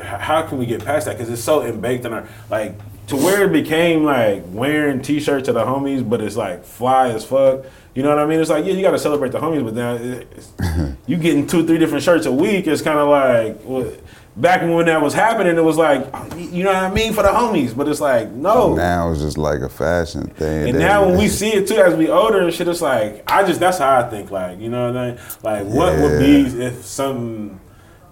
[0.02, 1.16] how can we get past that?
[1.16, 2.74] Because it's so embaked in our like
[3.09, 7.24] to where it became like wearing t-shirts to the homies, but it's like fly as
[7.24, 7.64] fuck.
[7.94, 8.38] You know what I mean?
[8.38, 10.52] It's like yeah, you got to celebrate the homies, but now it's,
[11.06, 12.66] you getting two, three different shirts a week.
[12.66, 13.92] It's kind of like well,
[14.36, 16.06] back when that was happening, it was like
[16.36, 18.74] you know what I mean for the homies, but it's like no.
[18.74, 20.68] Now it's just like a fashion thing.
[20.68, 23.42] And now when we see it too, as we older and shit, it's like I
[23.42, 24.30] just that's how I think.
[24.30, 25.20] Like you know what I mean?
[25.42, 27.59] Like what would be if some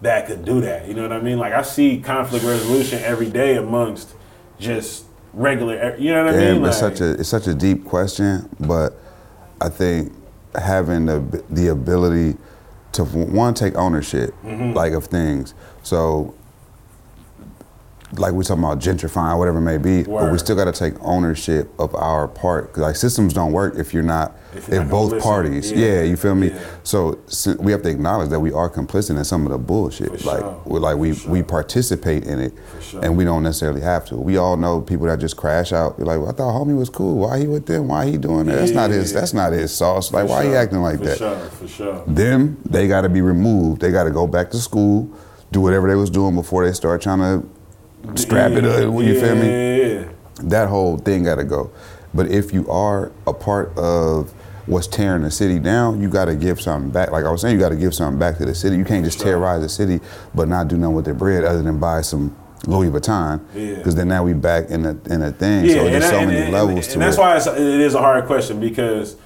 [0.01, 0.89] that could do that?
[0.89, 1.39] You know what I mean?
[1.39, 4.15] Like I see conflict resolution every day amongst
[4.59, 5.97] just regular.
[5.97, 6.67] You know what I Damn, mean?
[6.67, 8.95] it's such a it's such a deep question, but
[9.61, 10.13] I think
[10.55, 12.37] having the the ability
[12.93, 14.73] to one take ownership Mm-hmm.
[14.73, 15.55] like of things.
[15.83, 16.35] So
[18.19, 20.95] like we're talking about gentrifying, whatever it may be, but we still got to take
[21.03, 22.73] ownership of our part.
[22.73, 25.29] 'Cause, like systems don't work if you're not, If if, you're not both listen.
[25.29, 25.87] parties, Yeah.
[25.87, 26.03] yeah.
[26.03, 26.49] you feel me.
[26.49, 26.59] Yeah.
[26.83, 30.25] So si- we have to acknowledge that we are complicit in some of the bullshit.
[30.25, 30.61] Like, sure.
[30.65, 33.01] we like we For we participate in it, sure.
[33.05, 34.17] and we don't necessarily have to.
[34.17, 35.95] We all know people that just crash out.
[35.99, 37.17] You're like, well, I thought homie was cool.
[37.17, 37.89] Why he with them?
[37.89, 38.57] Why he doing that?
[38.57, 39.13] That's not his.
[39.13, 40.13] That's not his sauce.
[40.13, 41.19] Like, for why he sure, acting like that?
[41.19, 41.39] for that?
[41.41, 42.03] sure, for sure.
[42.07, 43.81] Them, they got to be removed.
[43.83, 45.09] They got to go back to school,
[45.53, 47.47] do whatever they was doing before they start trying to
[48.15, 48.81] strap it up.
[48.81, 49.81] You feel me?
[50.03, 50.09] Yeah,
[50.45, 51.71] that whole thing got to go.
[52.15, 54.33] But if you are a part of
[54.67, 57.11] what's tearing the city down, you got to give something back.
[57.11, 58.77] Like I was saying, you got to give something back to the city.
[58.77, 60.01] You can't just terrorize the city,
[60.35, 62.35] but not do nothing with their bread other than buy some
[62.67, 63.41] Louis Vuitton.
[63.55, 63.75] Yeah.
[63.77, 65.67] Because then now we back in a in a thing.
[65.67, 67.21] Yeah, so and, there's that- so and- many and- levels and to that's it.
[67.21, 69.17] why it's, it is a hard question because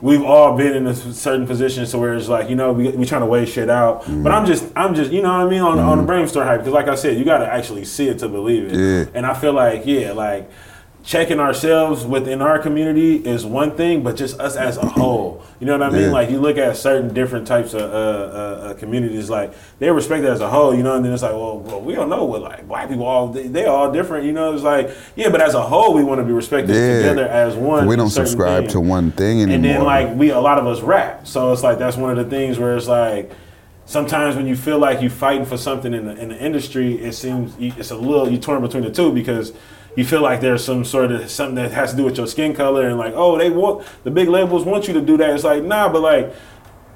[0.00, 3.04] we've all been in a certain position so where it's like you know we we
[3.04, 4.02] trying to weigh shit out.
[4.02, 4.22] Mm-hmm.
[4.22, 6.60] But I'm just I'm just you know what I mean on on the brainstorm hype
[6.60, 8.74] because like I said you got to actually see it to believe it.
[8.74, 9.10] Yeah.
[9.14, 10.50] And I feel like yeah like.
[11.02, 15.42] Checking ourselves within our community is one thing, but just us as a whole.
[15.58, 16.02] You know what I mean?
[16.02, 16.10] Yeah.
[16.10, 20.24] Like you look at certain different types of uh, uh, uh, communities, like they respect
[20.24, 20.74] it as a whole.
[20.74, 23.06] You know, and then it's like, well, well we don't know what like black people
[23.06, 24.26] all they, they all different.
[24.26, 26.98] You know, it's like yeah, but as a whole, we want to be respected Yeah.
[26.98, 27.86] together as one.
[27.86, 28.72] we don't subscribe thing.
[28.72, 29.54] to one thing anymore.
[29.54, 32.22] And then like we, a lot of us rap, so it's like that's one of
[32.22, 33.32] the things where it's like
[33.86, 37.12] sometimes when you feel like you're fighting for something in the, in the industry, it
[37.12, 39.52] seems it's a little you torn between the two because
[39.96, 42.54] you feel like there's some sort of something that has to do with your skin
[42.54, 45.30] color and like oh they want the big labels want you to do that.
[45.30, 46.34] It's like nah, but like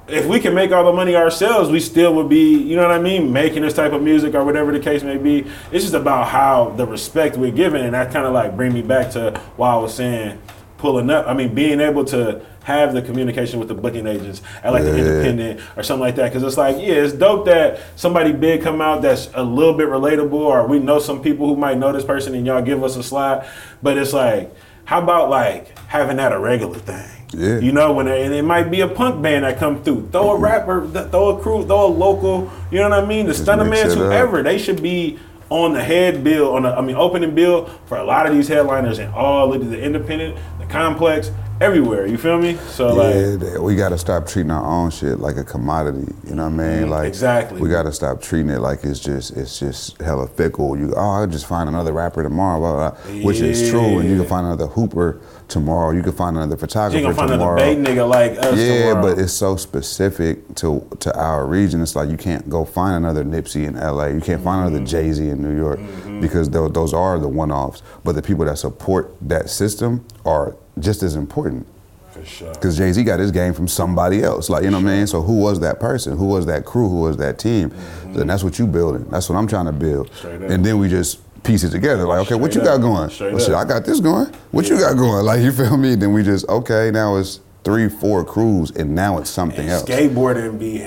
[0.07, 2.91] if we can make all the money ourselves, we still would be, you know what
[2.91, 5.39] I mean, making this type of music or whatever the case may be.
[5.71, 8.83] It's just about how the respect we're given, and that kind of like bring me
[8.83, 10.39] back to why I was saying
[10.85, 11.25] pulling up.
[11.27, 14.95] I mean, being able to have the communication with the booking agents at like the
[14.95, 18.81] independent or something like that, because it's like, yeah, it's dope that somebody big come
[18.81, 22.05] out that's a little bit relatable, or we know some people who might know this
[22.05, 23.47] person, and y'all give us a slot.
[23.81, 27.09] But it's like, how about like having that a regular thing?
[27.33, 27.57] Yeah.
[27.57, 30.09] You know, when and it might be a punk band that come through.
[30.11, 30.43] Throw a mm-hmm.
[30.43, 32.51] rapper, th- throw a crew, throw a local.
[32.69, 33.25] You know what I mean?
[33.25, 34.05] The stunner mix man, it up.
[34.05, 34.43] whoever.
[34.43, 35.17] They should be
[35.49, 38.47] on the head bill, on the I mean opening bill for a lot of these
[38.47, 42.05] headliners and all of the independent, the complex, everywhere.
[42.05, 42.55] You feel me?
[42.69, 43.01] So.
[43.01, 46.13] Yeah, that- we got to stop treating our own shit like a commodity.
[46.27, 46.81] You know what I mean?
[46.83, 47.61] Mm-hmm, like exactly.
[47.61, 50.77] We got to stop treating it like it's just it's just hella fickle.
[50.77, 53.99] You go oh, I'll just find another rapper tomorrow, blah, blah, blah, which is true.
[53.99, 55.91] And you can find another hooper tomorrow.
[55.91, 57.61] You can find another photographer ain't gonna find tomorrow.
[57.61, 59.13] another Bay nigga like us yeah, tomorrow.
[59.15, 61.81] but it's so specific to to our region.
[61.81, 64.13] It's like you can't go find another Nipsey in L.A.
[64.13, 64.75] You can't find Mm-hmm.
[64.75, 65.79] another Jay Z in New York
[66.21, 67.81] because tho- those are the one offs.
[68.03, 71.65] But the people that support that system are just as important.
[72.11, 72.53] for sure.
[72.53, 74.49] Because Jay Z got his game from somebody else.
[74.49, 75.07] Like, you know what I mean?
[75.07, 76.17] So who was that person?
[76.17, 76.87] Who was that crew?
[76.89, 77.71] Who was that team?
[78.05, 79.03] And that's what you building.
[79.09, 80.09] That's what I'm trying to build.
[80.11, 80.51] Mm-hmm.
[80.51, 82.05] And then we just piece it together.
[82.05, 82.81] Like, okay, what you got up.
[82.81, 83.09] going?
[83.09, 83.53] Straight Well, shit.
[83.55, 84.27] I got this going.
[84.51, 85.25] What you got going?
[85.25, 85.95] Like, you feel me?
[85.95, 89.83] Then we just, okay, now it's three, four crews, and now it's something And else.
[89.89, 90.77] skateboarding be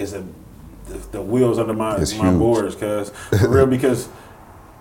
[0.00, 0.24] is a
[0.86, 2.38] the, the wheels under my It's my huge.
[2.38, 3.10] boards, cause
[3.40, 4.08] for real, because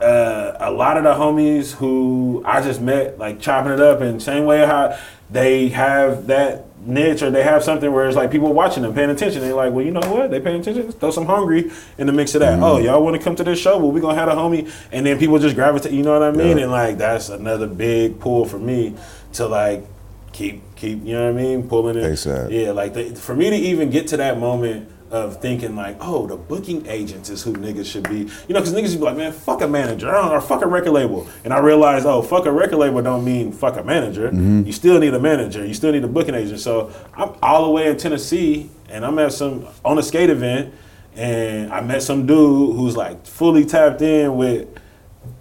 [0.02, 4.22] uh, a lot of the homies who I just met, like chopping it up, and
[4.22, 4.98] same way how
[5.32, 9.10] they have that niche or they have something where it's like people watching them, paying
[9.10, 9.42] attention.
[9.42, 10.32] They're like, well, you know what?
[10.32, 10.86] They paying attention.
[10.86, 12.60] Let's throw some hungry in the mix of that.
[12.60, 12.86] Oh, Mm-hmm.
[12.86, 13.78] y'all want to come to this show?
[13.78, 15.92] Well, we gonna have a homie, and then people just gravitate.
[15.94, 16.58] You know what I mean?
[16.58, 16.64] Yeah.
[16.64, 18.96] And like that's another big pull for me
[19.34, 19.86] to like
[20.34, 21.04] keep keep.
[21.04, 21.68] You know what I mean?
[21.68, 22.02] Pulling it.
[22.52, 26.28] Yeah, like the, for me to even get to that moment of thinking like, oh,
[26.28, 28.18] the booking agents is who niggas should be.
[28.20, 31.28] You know, because niggas be like, man, fuck a manager or fuck a record label.
[31.43, 34.28] And I realized, oh, fuck a record label don't mean fuck a manager.
[34.28, 34.63] Mm-hmm.
[34.63, 35.66] You still need a manager.
[35.66, 36.59] You still need a booking agent.
[36.59, 40.74] So I'm all the way in Tennessee, and I'm at some on a skate event,
[41.16, 44.68] and I met some dude who's like fully tapped in with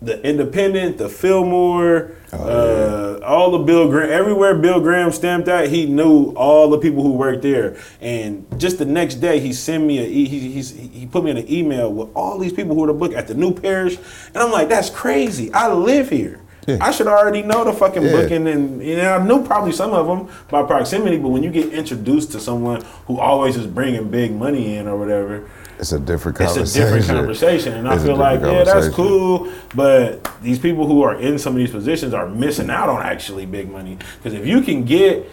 [0.00, 5.86] the Independent, the Fillmore, uh, all the Bill Graham, everywhere Bill Graham stamped out, he
[5.86, 7.76] knew all the people who worked there.
[8.00, 11.36] And just the next day, he sent me a he, he's, he put me in
[11.38, 13.96] an email with all these people who were to book at the new parish.
[14.28, 15.52] And I'm like, that's crazy.
[15.52, 16.40] I live here.
[16.66, 16.78] Yeah.
[16.80, 18.12] I should already know the fucking Yeah.
[18.12, 21.18] booking, and you know, I knew probably some of them by proximity.
[21.18, 24.96] But when you get introduced to someone who always is bringing big money in or
[24.96, 25.44] whatever,
[25.78, 26.82] It's a different it's conversation.
[26.82, 27.72] a different conversation.
[27.74, 29.52] And I It's feel like, yeah, that's cool.
[29.74, 33.46] But these people who are in some of these positions are missing out on actually
[33.46, 33.98] big money.
[34.16, 35.28] Because if you can get,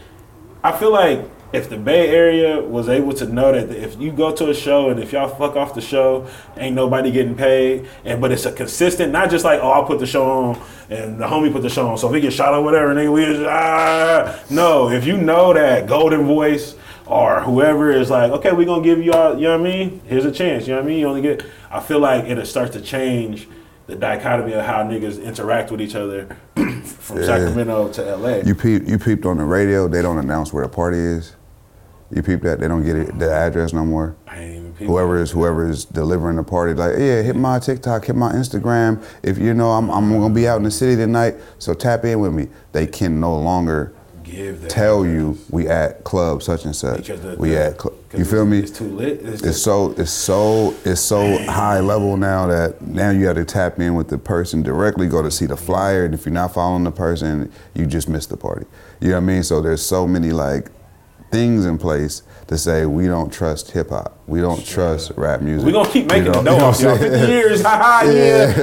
[0.63, 4.33] I feel like if the Bay Area was able to know that if you go
[4.33, 6.25] to a show and if y'all fuck off the show,
[6.57, 9.99] ain't nobody getting paid, and but it's a consistent, not just like oh I'll put
[9.99, 12.53] the show on and the homie put the show on, so if he get shot
[12.53, 14.89] or whatever, nigga, we just ah no.
[14.89, 16.75] If you know that Golden Voice
[17.11, 20.01] or whoever is like, okay, we're gonna give you all, you know what I mean?
[20.05, 20.99] Here's a chance, you know what I mean?
[20.99, 23.49] You only get, I feel like it'll start to change
[23.87, 27.25] the dichotomy of how niggas interact with each other from Yeah.
[27.25, 28.35] Sacramento to LA.
[28.37, 29.89] You peep, you peeped on the radio.
[29.89, 31.35] They don't announce where the party is.
[32.11, 34.15] You peep that they don't get it, the address no more.
[34.25, 37.59] I ain't even peep Whoever is whoever is delivering the party, like yeah, hit my
[37.59, 39.03] TikTok, hit my Instagram.
[39.21, 42.21] If you know I'm, I'm gonna be out in the city tonight, so tap in
[42.21, 42.47] with me.
[42.71, 43.93] They can no longer
[44.31, 47.07] give tell you we at club such and such.
[47.07, 47.93] The- we the- at club.
[48.09, 48.59] 'cause You feel me?
[48.59, 49.21] It's too lit.
[49.23, 53.45] It's, It's so it's so it's so high level now that now you have to
[53.45, 56.53] tap in with the person directly, go to see the flyer, and if you're not
[56.53, 58.65] following the person, you just missed the party.
[58.99, 59.43] You know what I mean?
[59.43, 60.69] So there's so many like
[61.31, 65.65] things in place to say we don't trust hip hop, we don't trust rap music.
[65.65, 66.91] We're gonna keep making You know- the dough you know off what y'all.
[66.91, 67.11] I'm saying?
[67.13, 68.11] 50 years, haha, yeah,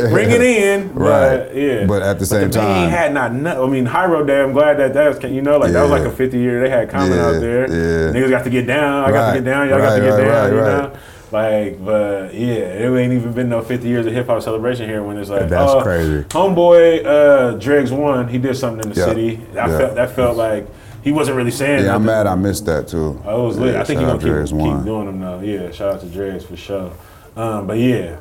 [0.03, 0.11] Yeah.
[0.11, 0.95] bring it in.
[0.95, 1.39] Right.
[1.39, 1.87] But, yeah.
[1.87, 3.33] But at the same the band time- had not.
[3.33, 4.43] no- I mean, Hiero Day.
[4.43, 5.33] I'm glad that that was.
[5.33, 6.61] You know, like that was like a 50 year.
[6.61, 7.61] They had comment Yeah, out there.
[7.63, 8.13] yeah.
[8.13, 9.05] Niggas got to get down.
[9.05, 9.69] I got to get down.
[9.71, 10.29] Y'all got to get right, down.
[10.29, 10.93] right, you right.
[10.93, 10.99] know.
[11.31, 15.03] Like, but yeah, it ain't even been no 50 years of hip hop celebration here.
[15.03, 16.25] When it's like, That's uh, crazy.
[16.25, 18.29] Homeboy, uh, Dregs one.
[18.29, 19.41] He did something in the Yeah, city.
[19.53, 19.79] I yeah.
[19.79, 20.67] felt that felt like
[21.09, 21.87] he wasn't really saying.
[21.87, 23.19] Yeah, I'm mad I missed that too.
[23.25, 23.73] Oh, it was lit.
[23.73, 25.41] Yeah, I think he's gonna Dre's keep, keep doing them though.
[25.41, 26.93] Yeah, shout out to Dregs for sure.
[27.35, 28.19] Um, but yeah,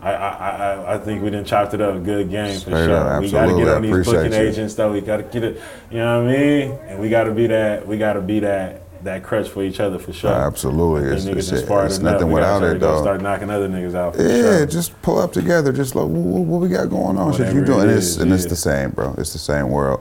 [0.00, 1.94] I, I, I, I think we done chopped it up.
[1.94, 2.96] A Good game for Straight sure.
[2.96, 4.38] up, we got to get on these booking you.
[4.38, 4.92] agents though.
[4.92, 5.60] We got to get it.
[5.90, 6.70] You know what I mean?
[6.86, 7.86] And we got to be that.
[7.86, 10.30] We got to be that that crutch for each other for sure.
[10.32, 11.10] Absolutely.
[11.14, 13.02] It's, it's, sparred it's nothing We without it, though.
[13.02, 14.66] Start knocking other niggas out for Yeah, sure.
[14.66, 15.74] just pull up together.
[15.74, 17.34] Just like, what, what we got going on?
[17.34, 19.14] Shit, you doing it is, and it's the same, bro.
[19.18, 20.00] It's the same world.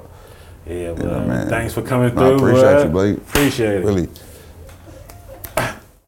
[0.66, 1.50] Yeah, man.
[1.50, 2.48] thanks for coming No, I through.
[2.48, 2.84] appreciate bud.
[2.86, 3.18] you, Blake.
[3.18, 3.86] Appreciate it.
[3.86, 4.10] Really.